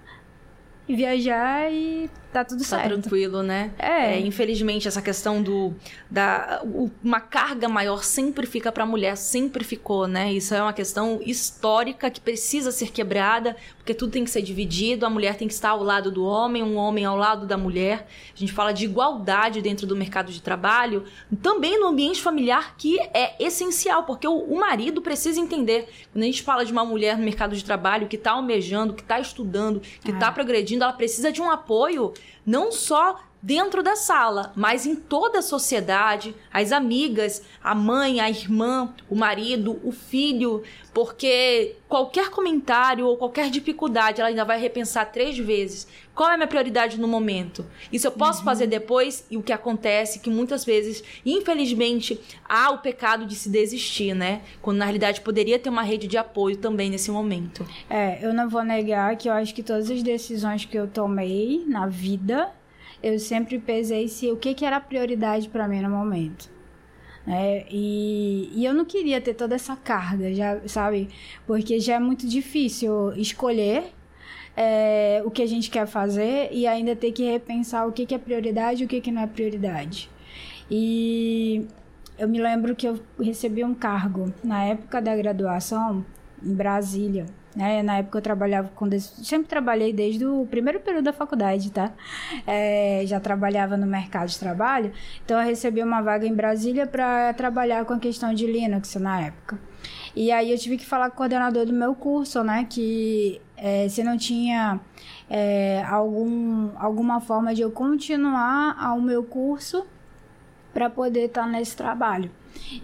viajar 0.94 1.72
e 1.72 2.08
tá 2.36 2.44
tudo 2.44 2.58
tá 2.58 2.64
certo. 2.64 3.00
Tranquilo, 3.00 3.42
né? 3.42 3.70
É. 3.78 4.16
é. 4.16 4.20
Infelizmente, 4.20 4.86
essa 4.86 5.00
questão 5.00 5.42
do. 5.42 5.74
Da, 6.10 6.62
uma 7.02 7.20
carga 7.20 7.68
maior 7.68 8.04
sempre 8.04 8.46
fica 8.46 8.70
pra 8.70 8.84
mulher, 8.84 9.16
sempre 9.16 9.64
ficou, 9.64 10.06
né? 10.06 10.32
Isso 10.32 10.54
é 10.54 10.60
uma 10.60 10.72
questão 10.72 11.20
histórica 11.24 12.10
que 12.10 12.20
precisa 12.20 12.70
ser 12.70 12.90
quebrada, 12.90 13.56
porque 13.78 13.94
tudo 13.94 14.12
tem 14.12 14.24
que 14.24 14.30
ser 14.30 14.42
dividido, 14.42 15.06
a 15.06 15.10
mulher 15.10 15.36
tem 15.36 15.48
que 15.48 15.54
estar 15.54 15.70
ao 15.70 15.82
lado 15.82 16.10
do 16.10 16.24
homem, 16.24 16.62
um 16.62 16.76
homem 16.76 17.04
ao 17.04 17.16
lado 17.16 17.46
da 17.46 17.56
mulher. 17.56 18.06
A 18.34 18.38
gente 18.38 18.52
fala 18.52 18.72
de 18.72 18.84
igualdade 18.84 19.62
dentro 19.62 19.86
do 19.86 19.96
mercado 19.96 20.30
de 20.30 20.42
trabalho, 20.42 21.04
também 21.42 21.80
no 21.80 21.86
ambiente 21.86 22.20
familiar, 22.20 22.74
que 22.76 22.98
é 23.14 23.34
essencial, 23.42 24.02
porque 24.02 24.26
o, 24.26 24.36
o 24.36 24.60
marido 24.60 25.00
precisa 25.00 25.40
entender. 25.40 25.88
Quando 26.12 26.22
a 26.22 26.26
gente 26.26 26.42
fala 26.42 26.64
de 26.64 26.72
uma 26.72 26.84
mulher 26.84 27.16
no 27.16 27.24
mercado 27.24 27.56
de 27.56 27.64
trabalho 27.64 28.06
que 28.06 28.18
tá 28.18 28.32
almejando, 28.32 28.92
que 28.92 29.02
tá 29.02 29.18
estudando, 29.18 29.80
que 29.80 30.10
é. 30.10 30.18
tá 30.18 30.30
progredindo, 30.30 30.84
ela 30.84 30.92
precisa 30.92 31.32
de 31.32 31.40
um 31.40 31.50
apoio 31.50 32.12
não 32.44 32.70
só 32.72 33.20
dentro 33.46 33.80
da 33.80 33.94
sala, 33.94 34.52
mas 34.56 34.86
em 34.86 34.96
toda 34.96 35.38
a 35.38 35.42
sociedade, 35.42 36.34
as 36.52 36.72
amigas, 36.72 37.44
a 37.62 37.76
mãe, 37.76 38.18
a 38.18 38.28
irmã, 38.28 38.92
o 39.08 39.14
marido, 39.14 39.80
o 39.84 39.92
filho, 39.92 40.64
porque 40.92 41.76
qualquer 41.88 42.28
comentário 42.30 43.06
ou 43.06 43.16
qualquer 43.16 43.48
dificuldade 43.48 44.20
ela 44.20 44.30
ainda 44.30 44.44
vai 44.44 44.58
repensar 44.58 45.12
três 45.12 45.38
vezes. 45.38 45.86
Qual 46.12 46.28
é 46.28 46.34
a 46.34 46.36
minha 46.36 46.48
prioridade 46.48 46.98
no 46.98 47.06
momento? 47.06 47.64
Isso 47.92 48.08
eu 48.08 48.10
posso 48.10 48.40
uhum. 48.40 48.46
fazer 48.46 48.66
depois? 48.66 49.24
E 49.30 49.36
o 49.36 49.42
que 49.42 49.52
acontece 49.52 50.18
é 50.18 50.22
que 50.22 50.30
muitas 50.30 50.64
vezes, 50.64 51.04
infelizmente, 51.24 52.20
há 52.48 52.72
o 52.72 52.78
pecado 52.78 53.26
de 53.26 53.36
se 53.36 53.48
desistir, 53.48 54.12
né? 54.12 54.42
Quando 54.60 54.78
na 54.78 54.86
realidade 54.86 55.20
poderia 55.20 55.56
ter 55.56 55.68
uma 55.68 55.82
rede 55.82 56.08
de 56.08 56.18
apoio 56.18 56.56
também 56.56 56.90
nesse 56.90 57.12
momento. 57.12 57.64
É, 57.88 58.18
eu 58.26 58.34
não 58.34 58.48
vou 58.48 58.64
negar 58.64 59.14
que 59.16 59.28
eu 59.28 59.32
acho 59.32 59.54
que 59.54 59.62
todas 59.62 59.88
as 59.88 60.02
decisões 60.02 60.64
que 60.64 60.76
eu 60.76 60.88
tomei 60.88 61.64
na 61.68 61.86
vida 61.86 62.50
eu 63.02 63.18
sempre 63.18 63.58
pesei 63.58 64.08
se 64.08 64.30
o 64.30 64.36
que, 64.36 64.54
que 64.54 64.64
era 64.64 64.80
prioridade 64.80 65.48
para 65.48 65.68
mim 65.68 65.80
no 65.80 65.90
momento. 65.90 66.50
É, 67.26 67.66
e, 67.70 68.50
e 68.54 68.64
eu 68.64 68.72
não 68.72 68.84
queria 68.84 69.20
ter 69.20 69.34
toda 69.34 69.54
essa 69.54 69.74
carga, 69.74 70.32
já 70.32 70.60
sabe? 70.68 71.08
Porque 71.46 71.80
já 71.80 71.94
é 71.94 71.98
muito 71.98 72.26
difícil 72.26 73.12
escolher 73.16 73.92
é, 74.56 75.22
o 75.24 75.30
que 75.30 75.42
a 75.42 75.46
gente 75.46 75.68
quer 75.70 75.86
fazer 75.86 76.48
e 76.52 76.66
ainda 76.66 76.94
ter 76.94 77.12
que 77.12 77.24
repensar 77.24 77.86
o 77.86 77.92
que, 77.92 78.06
que 78.06 78.14
é 78.14 78.18
prioridade 78.18 78.82
e 78.82 78.86
o 78.86 78.88
que, 78.88 79.00
que 79.00 79.10
não 79.10 79.22
é 79.22 79.26
prioridade. 79.26 80.08
E 80.70 81.66
eu 82.18 82.28
me 82.28 82.40
lembro 82.40 82.74
que 82.74 82.86
eu 82.88 82.98
recebi 83.20 83.62
um 83.64 83.74
cargo 83.74 84.32
na 84.42 84.64
época 84.64 85.02
da 85.02 85.14
graduação 85.14 86.04
em 86.42 86.54
Brasília. 86.54 87.26
Né? 87.56 87.82
Na 87.82 87.96
época 87.98 88.18
eu 88.18 88.22
trabalhava 88.22 88.68
com. 88.74 88.86
Sempre 89.00 89.48
trabalhei 89.48 89.90
desde 89.90 90.26
o 90.26 90.46
primeiro 90.46 90.78
período 90.78 91.04
da 91.04 91.12
faculdade, 91.12 91.72
tá? 91.72 91.90
É, 92.46 93.02
já 93.06 93.18
trabalhava 93.18 93.78
no 93.78 93.86
mercado 93.86 94.28
de 94.28 94.38
trabalho. 94.38 94.92
Então 95.24 95.40
eu 95.40 95.46
recebi 95.46 95.82
uma 95.82 96.02
vaga 96.02 96.26
em 96.26 96.34
Brasília 96.34 96.86
para 96.86 97.32
trabalhar 97.32 97.86
com 97.86 97.94
a 97.94 97.98
questão 97.98 98.34
de 98.34 98.46
Linux 98.46 98.94
na 98.96 99.22
época. 99.22 99.58
E 100.14 100.30
aí 100.30 100.50
eu 100.50 100.58
tive 100.58 100.76
que 100.76 100.84
falar 100.84 101.08
com 101.08 101.14
o 101.14 101.16
coordenador 101.16 101.64
do 101.64 101.72
meu 101.72 101.94
curso, 101.94 102.44
né? 102.44 102.66
Que 102.68 103.40
é, 103.56 103.88
se 103.88 104.04
não 104.04 104.18
tinha 104.18 104.78
é, 105.30 105.82
algum, 105.88 106.70
alguma 106.76 107.20
forma 107.22 107.54
de 107.54 107.62
eu 107.62 107.70
continuar 107.70 108.76
ao 108.78 109.00
meu 109.00 109.24
curso 109.24 109.86
para 110.74 110.90
poder 110.90 111.24
estar 111.24 111.44
tá 111.44 111.48
nesse 111.48 111.74
trabalho. 111.74 112.30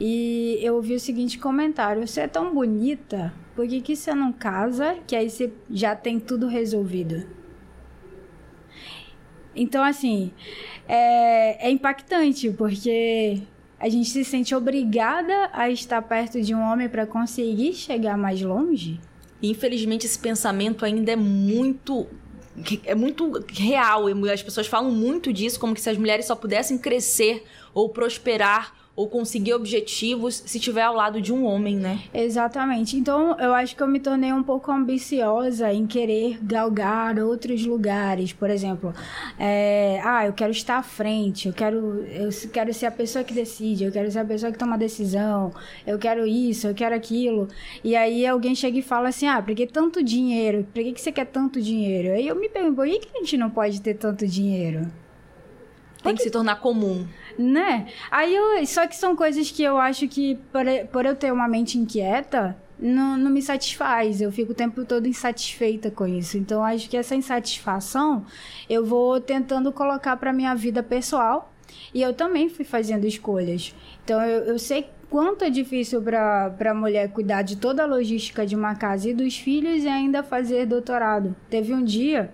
E 0.01 0.59
eu 0.63 0.77
ouvi 0.77 0.95
o 0.95 1.01
seguinte 1.01 1.39
comentário: 1.39 2.07
Você 2.07 2.23
é 2.23 2.27
tão 2.27 2.55
bonita, 2.55 3.35
por 3.55 3.67
que, 3.69 3.81
que 3.81 3.95
você 3.95 4.15
não 4.15 4.33
casa? 4.33 4.99
Que 5.07 5.15
aí 5.15 5.29
você 5.29 5.53
já 5.71 5.95
tem 5.95 6.19
tudo 6.19 6.47
resolvido. 6.47 7.27
Então, 9.55 9.85
assim, 9.85 10.33
é, 10.89 11.69
é 11.69 11.71
impactante, 11.71 12.51
porque 12.51 13.43
a 13.79 13.89
gente 13.89 14.09
se 14.09 14.25
sente 14.25 14.55
obrigada 14.55 15.51
a 15.53 15.69
estar 15.69 16.01
perto 16.03 16.41
de 16.41 16.55
um 16.55 16.63
homem 16.63 16.89
para 16.89 17.07
conseguir 17.07 17.75
chegar 17.75 18.17
mais 18.17 18.41
longe. 18.41 18.99
Infelizmente, 19.43 20.07
esse 20.07 20.19
pensamento 20.19 20.85
ainda 20.85 21.13
é 21.13 21.17
muito 21.17 22.07
é 22.85 22.95
muito 22.95 23.43
real. 23.49 24.05
As 24.33 24.43
pessoas 24.43 24.67
falam 24.67 24.91
muito 24.91 25.33
disso, 25.33 25.59
como 25.59 25.75
que 25.75 25.81
se 25.81 25.89
as 25.89 25.97
mulheres 25.97 26.27
só 26.27 26.37
pudessem 26.37 26.77
crescer 26.77 27.45
ou 27.73 27.89
prosperar 27.89 28.75
ou 28.95 29.09
conseguir 29.09 29.55
objetivos 29.55 30.43
se 30.45 30.59
estiver 30.59 30.83
ao 30.83 30.95
lado 30.95 31.21
de 31.21 31.33
um 31.33 31.47
homem, 31.47 31.77
né? 31.77 32.01
Exatamente. 32.13 32.95
Então, 32.97 33.39
eu 33.41 33.55
acho 33.55 33.75
que 33.75 33.83
eu 33.83 33.87
me 33.87 33.99
tornei 33.99 34.33
um 34.35 34.43
pouco 34.43 34.71
ambiciosa 34.71 35.73
em 35.73 35.87
querer 35.87 36.39
galgar 36.43 37.19
outros 37.19 37.65
lugares. 37.65 38.35
Por 38.35 38.51
exemplo, 38.51 38.93
é, 39.39 39.99
ah, 40.05 40.27
eu 40.27 40.35
quero 40.35 40.51
estar 40.51 40.77
à 40.77 40.83
frente, 40.83 41.49
eu 41.49 41.55
quero, 41.55 42.05
eu 42.07 42.29
quero 42.53 42.75
ser 42.75 42.87
a 42.87 42.91
pessoa 42.91 43.25
que 43.25 43.33
decide, 43.33 43.85
eu 43.85 43.93
quero 43.93 44.11
ser 44.11 44.19
a 44.19 44.25
pessoa 44.27 44.53
que 44.53 44.59
toma 44.59 44.77
decisão, 44.77 45.55
eu 45.87 45.99
quero 45.99 46.27
isso, 46.27 46.67
eu 46.67 46.75
quero 46.75 46.95
aquilo. 46.95 47.49
E 47.83 47.97
aí 47.97 48.27
alguém 48.27 48.55
chega 48.55 48.79
e 48.79 48.83
fala 48.83 49.09
assim, 49.09 49.27
ah, 49.27 49.41
por 49.41 49.55
que 49.55 49.67
tanto 49.67 50.03
dinheiro? 50.03 50.67
Por 50.73 50.83
que, 50.83 50.93
que 50.93 51.01
você 51.01 51.11
quer 51.11 51.27
tanto 51.27 51.63
dinheiro? 51.63 52.13
Aí 52.13 52.29
eu 52.29 52.37
me 52.37 52.49
pergunto, 52.49 52.77
por 52.77 52.87
que 52.87 53.09
a 53.15 53.19
gente 53.21 53.39
não 53.39 53.49
pode 53.49 53.81
ter 53.81 53.95
tanto 53.95 54.27
dinheiro? 54.27 54.87
Tem 56.03 56.15
que 56.15 56.23
se 56.23 56.31
tornar 56.31 56.57
comum. 56.57 57.07
Né? 57.39 57.89
Aí 58.11 58.35
eu. 58.35 58.67
Só 58.67 58.87
que 58.87 58.97
são 58.97 59.17
coisas 59.17 59.51
que 59.51 59.63
eu 59.63 59.79
acho 59.79 60.09
que, 60.09 60.37
por, 60.53 60.65
por 60.91 61.07
eu 61.07 61.17
ter 61.17 61.33
uma 61.33 61.49
mente 61.49 61.79
inquieta, 61.79 62.57
não, 62.79 63.17
não 63.17 63.31
me 63.31 63.41
satisfaz. 63.41 64.21
Eu 64.21 64.33
fico 64.33 64.53
o 64.53 64.55
tempo 64.55 64.85
todo 64.85 65.07
insatisfeita 65.07 65.91
com 65.91 66.07
isso. 66.07 66.37
Então, 66.37 66.65
acho 66.65 66.91
que 66.91 66.97
essa 66.97 67.15
insatisfação 67.15 68.27
eu 68.69 68.85
vou 68.85 69.21
tentando 69.21 69.73
colocar 69.73 70.17
para 70.17 70.33
minha 70.33 70.55
vida 70.55 70.83
pessoal. 70.83 71.53
E 71.95 72.03
eu 72.03 72.13
também 72.13 72.49
fui 72.49 72.65
fazendo 72.65 73.07
escolhas. 73.07 73.75
Então, 74.05 74.21
eu, 74.23 74.45
eu 74.45 74.59
sei 74.59 74.87
quanto 75.09 75.45
é 75.45 75.51
difícil 75.51 76.03
para 76.03 76.55
a 76.71 76.75
mulher 76.75 77.11
cuidar 77.11 77.43
de 77.43 77.57
toda 77.57 77.83
a 77.83 77.87
logística 77.87 78.47
de 78.47 78.57
uma 78.57 78.75
casa 78.75 79.11
e 79.11 79.15
dos 79.15 79.37
filhos 79.39 79.85
e 79.85 79.89
ainda 79.89 80.23
fazer 80.23 80.67
doutorado. 80.67 81.37
Teve 81.51 81.73
um 81.75 81.85
dia 81.85 82.33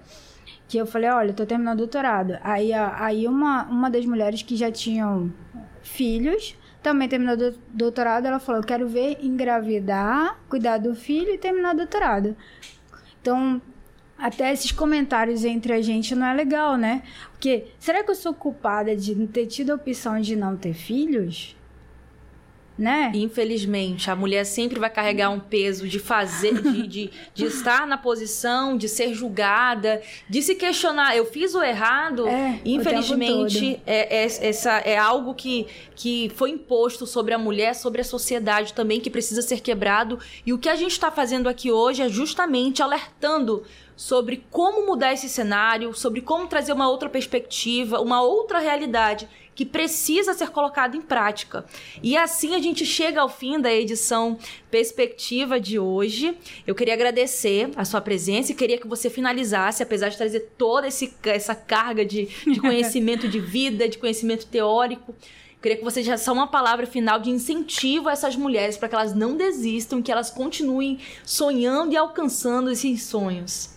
que 0.68 0.76
eu 0.76 0.86
falei, 0.86 1.08
olha, 1.08 1.30
eu 1.30 1.34
tô 1.34 1.46
terminando 1.46 1.76
o 1.76 1.78
doutorado. 1.78 2.38
Aí, 2.42 2.72
aí 2.72 3.26
uma, 3.26 3.64
uma 3.64 3.90
das 3.90 4.04
mulheres 4.04 4.42
que 4.42 4.54
já 4.54 4.70
tinham 4.70 5.32
filhos, 5.82 6.54
também 6.82 7.08
terminou 7.08 7.34
o 7.34 7.54
doutorado, 7.70 8.26
ela 8.26 8.38
falou, 8.38 8.60
eu 8.60 8.66
quero 8.66 8.86
ver 8.86 9.18
engravidar, 9.22 10.38
cuidar 10.48 10.78
do 10.78 10.94
filho 10.94 11.30
e 11.34 11.38
terminar 11.38 11.74
o 11.74 11.78
doutorado. 11.78 12.36
Então, 13.20 13.60
até 14.16 14.52
esses 14.52 14.70
comentários 14.70 15.44
entre 15.44 15.72
a 15.72 15.80
gente 15.80 16.14
não 16.14 16.26
é 16.26 16.34
legal, 16.34 16.76
né? 16.76 17.02
Porque 17.32 17.68
será 17.78 18.04
que 18.04 18.10
eu 18.10 18.14
sou 18.14 18.34
culpada 18.34 18.94
de 18.94 19.14
ter 19.28 19.46
tido 19.46 19.70
a 19.70 19.74
opção 19.74 20.20
de 20.20 20.36
não 20.36 20.56
ter 20.56 20.74
filhos? 20.74 21.56
Né? 22.78 23.10
Infelizmente, 23.12 24.08
a 24.08 24.14
mulher 24.14 24.44
sempre 24.44 24.78
vai 24.78 24.88
carregar 24.88 25.30
um 25.30 25.40
peso 25.40 25.88
de 25.88 25.98
fazer, 25.98 26.62
de, 26.62 26.86
de, 26.86 27.10
de 27.34 27.44
estar 27.46 27.84
na 27.86 27.98
posição, 27.98 28.76
de 28.76 28.88
ser 28.88 29.12
julgada, 29.12 30.00
de 30.28 30.40
se 30.40 30.54
questionar. 30.54 31.16
Eu 31.16 31.26
fiz 31.26 31.56
o 31.56 31.62
errado. 31.62 32.28
É, 32.28 32.60
Infelizmente, 32.64 33.82
é, 33.84 34.22
é, 34.22 34.48
essa 34.48 34.78
é 34.78 34.96
algo 34.96 35.34
que, 35.34 35.66
que 35.96 36.30
foi 36.36 36.50
imposto 36.50 37.04
sobre 37.04 37.34
a 37.34 37.38
mulher, 37.38 37.74
sobre 37.74 38.00
a 38.00 38.04
sociedade 38.04 38.72
também, 38.72 39.00
que 39.00 39.10
precisa 39.10 39.42
ser 39.42 39.60
quebrado. 39.60 40.20
E 40.46 40.52
o 40.52 40.58
que 40.58 40.68
a 40.68 40.76
gente 40.76 40.92
está 40.92 41.10
fazendo 41.10 41.48
aqui 41.48 41.72
hoje 41.72 42.02
é 42.02 42.08
justamente 42.08 42.80
alertando 42.80 43.64
sobre 43.96 44.44
como 44.48 44.86
mudar 44.86 45.12
esse 45.12 45.28
cenário, 45.28 45.92
sobre 45.92 46.20
como 46.20 46.46
trazer 46.46 46.72
uma 46.72 46.88
outra 46.88 47.08
perspectiva, 47.08 48.00
uma 48.00 48.22
outra 48.22 48.60
realidade 48.60 49.28
que 49.58 49.66
precisa 49.66 50.34
ser 50.34 50.50
colocado 50.50 50.96
em 50.96 51.00
prática. 51.00 51.64
E 52.00 52.16
assim 52.16 52.54
a 52.54 52.60
gente 52.60 52.86
chega 52.86 53.20
ao 53.20 53.28
fim 53.28 53.60
da 53.60 53.74
edição 53.74 54.38
Perspectiva 54.70 55.58
de 55.58 55.80
hoje. 55.80 56.38
Eu 56.64 56.76
queria 56.76 56.94
agradecer 56.94 57.68
a 57.74 57.84
sua 57.84 58.00
presença 58.00 58.52
e 58.52 58.54
queria 58.54 58.78
que 58.78 58.86
você 58.86 59.10
finalizasse, 59.10 59.82
apesar 59.82 60.10
de 60.10 60.16
trazer 60.16 60.52
toda 60.56 60.86
esse, 60.86 61.12
essa 61.24 61.56
carga 61.56 62.04
de, 62.04 62.26
de 62.46 62.60
conhecimento 62.60 63.26
de 63.26 63.40
vida, 63.40 63.88
de 63.88 63.98
conhecimento 63.98 64.46
teórico. 64.46 65.12
Queria 65.60 65.78
que 65.78 65.84
você 65.84 66.04
já 66.04 66.16
só 66.16 66.32
uma 66.32 66.46
palavra 66.46 66.86
final 66.86 67.18
de 67.18 67.30
incentivo 67.30 68.08
a 68.08 68.12
essas 68.12 68.36
mulheres 68.36 68.76
para 68.76 68.88
que 68.88 68.94
elas 68.94 69.12
não 69.12 69.36
desistam, 69.36 70.00
que 70.00 70.12
elas 70.12 70.30
continuem 70.30 71.00
sonhando 71.24 71.92
e 71.94 71.96
alcançando 71.96 72.70
esses 72.70 73.02
sonhos. 73.02 73.76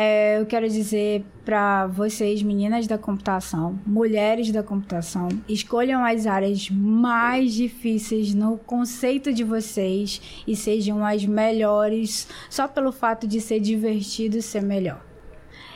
É, 0.00 0.40
eu 0.40 0.46
quero 0.46 0.68
dizer 0.68 1.24
para 1.44 1.88
vocês, 1.88 2.40
meninas 2.40 2.86
da 2.86 2.96
computação, 2.96 3.80
mulheres 3.84 4.52
da 4.52 4.62
computação, 4.62 5.26
escolham 5.48 6.04
as 6.04 6.24
áreas 6.24 6.70
mais 6.70 7.52
difíceis 7.52 8.32
no 8.32 8.58
conceito 8.58 9.32
de 9.32 9.42
vocês 9.42 10.44
e 10.46 10.54
sejam 10.54 11.04
as 11.04 11.26
melhores 11.26 12.28
só 12.48 12.68
pelo 12.68 12.92
fato 12.92 13.26
de 13.26 13.40
ser 13.40 13.58
divertido 13.58 14.40
ser 14.40 14.62
melhor. 14.62 15.04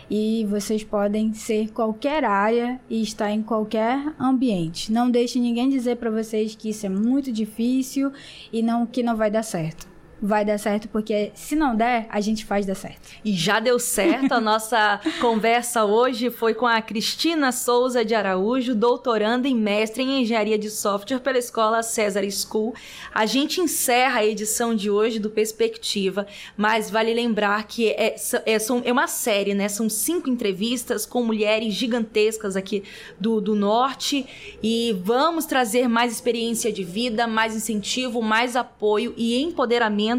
E 0.08 0.46
vocês 0.48 0.84
podem 0.84 1.34
ser 1.34 1.72
qualquer 1.72 2.22
área 2.22 2.80
e 2.88 3.02
estar 3.02 3.32
em 3.32 3.42
qualquer 3.42 4.14
ambiente. 4.20 4.92
Não 4.92 5.10
deixe 5.10 5.40
ninguém 5.40 5.68
dizer 5.68 5.96
para 5.96 6.12
vocês 6.12 6.54
que 6.54 6.70
isso 6.70 6.86
é 6.86 6.88
muito 6.88 7.32
difícil 7.32 8.12
e 8.52 8.62
não 8.62 8.86
que 8.86 9.02
não 9.02 9.16
vai 9.16 9.32
dar 9.32 9.42
certo 9.42 9.91
vai 10.22 10.44
dar 10.44 10.56
certo, 10.56 10.88
porque 10.88 11.32
se 11.34 11.56
não 11.56 11.74
der, 11.74 12.06
a 12.08 12.20
gente 12.20 12.44
faz 12.44 12.64
dar 12.64 12.76
certo. 12.76 13.10
E 13.24 13.34
já 13.34 13.58
deu 13.58 13.76
certo. 13.76 14.32
A 14.32 14.38
nossa 14.40 15.00
conversa 15.20 15.84
hoje 15.84 16.30
foi 16.30 16.54
com 16.54 16.64
a 16.64 16.80
Cristina 16.80 17.50
Souza 17.50 18.04
de 18.04 18.14
Araújo, 18.14 18.72
doutoranda 18.72 19.48
e 19.48 19.54
mestre 19.54 20.04
em 20.04 20.22
engenharia 20.22 20.56
de 20.56 20.70
software 20.70 21.18
pela 21.18 21.38
escola 21.38 21.82
César 21.82 22.22
School. 22.30 22.72
A 23.12 23.26
gente 23.26 23.60
encerra 23.60 24.20
a 24.20 24.24
edição 24.24 24.76
de 24.76 24.88
hoje 24.88 25.18
do 25.18 25.28
Perspectiva, 25.28 26.24
mas 26.56 26.88
vale 26.88 27.12
lembrar 27.12 27.66
que 27.66 27.88
é, 27.88 28.14
é, 28.46 28.56
é 28.84 28.92
uma 28.92 29.08
série, 29.08 29.54
né? 29.54 29.68
São 29.68 29.90
cinco 29.90 30.30
entrevistas 30.30 31.04
com 31.04 31.24
mulheres 31.24 31.74
gigantescas 31.74 32.54
aqui 32.54 32.84
do, 33.18 33.40
do 33.40 33.56
norte 33.56 34.24
e 34.62 34.96
vamos 35.02 35.46
trazer 35.46 35.88
mais 35.88 36.12
experiência 36.12 36.72
de 36.72 36.84
vida, 36.84 37.26
mais 37.26 37.56
incentivo, 37.56 38.22
mais 38.22 38.54
apoio 38.54 39.12
e 39.16 39.42
empoderamento 39.42 40.11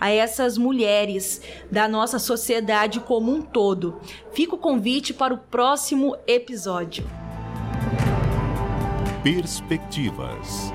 a 0.00 0.10
essas 0.10 0.58
mulheres 0.58 1.40
da 1.70 1.86
nossa 1.88 2.18
sociedade 2.18 3.00
como 3.00 3.32
um 3.32 3.40
todo. 3.40 4.00
Fica 4.32 4.54
o 4.54 4.58
convite 4.58 5.14
para 5.14 5.34
o 5.34 5.38
próximo 5.38 6.16
episódio. 6.26 7.04
Perspectivas. 9.22 10.72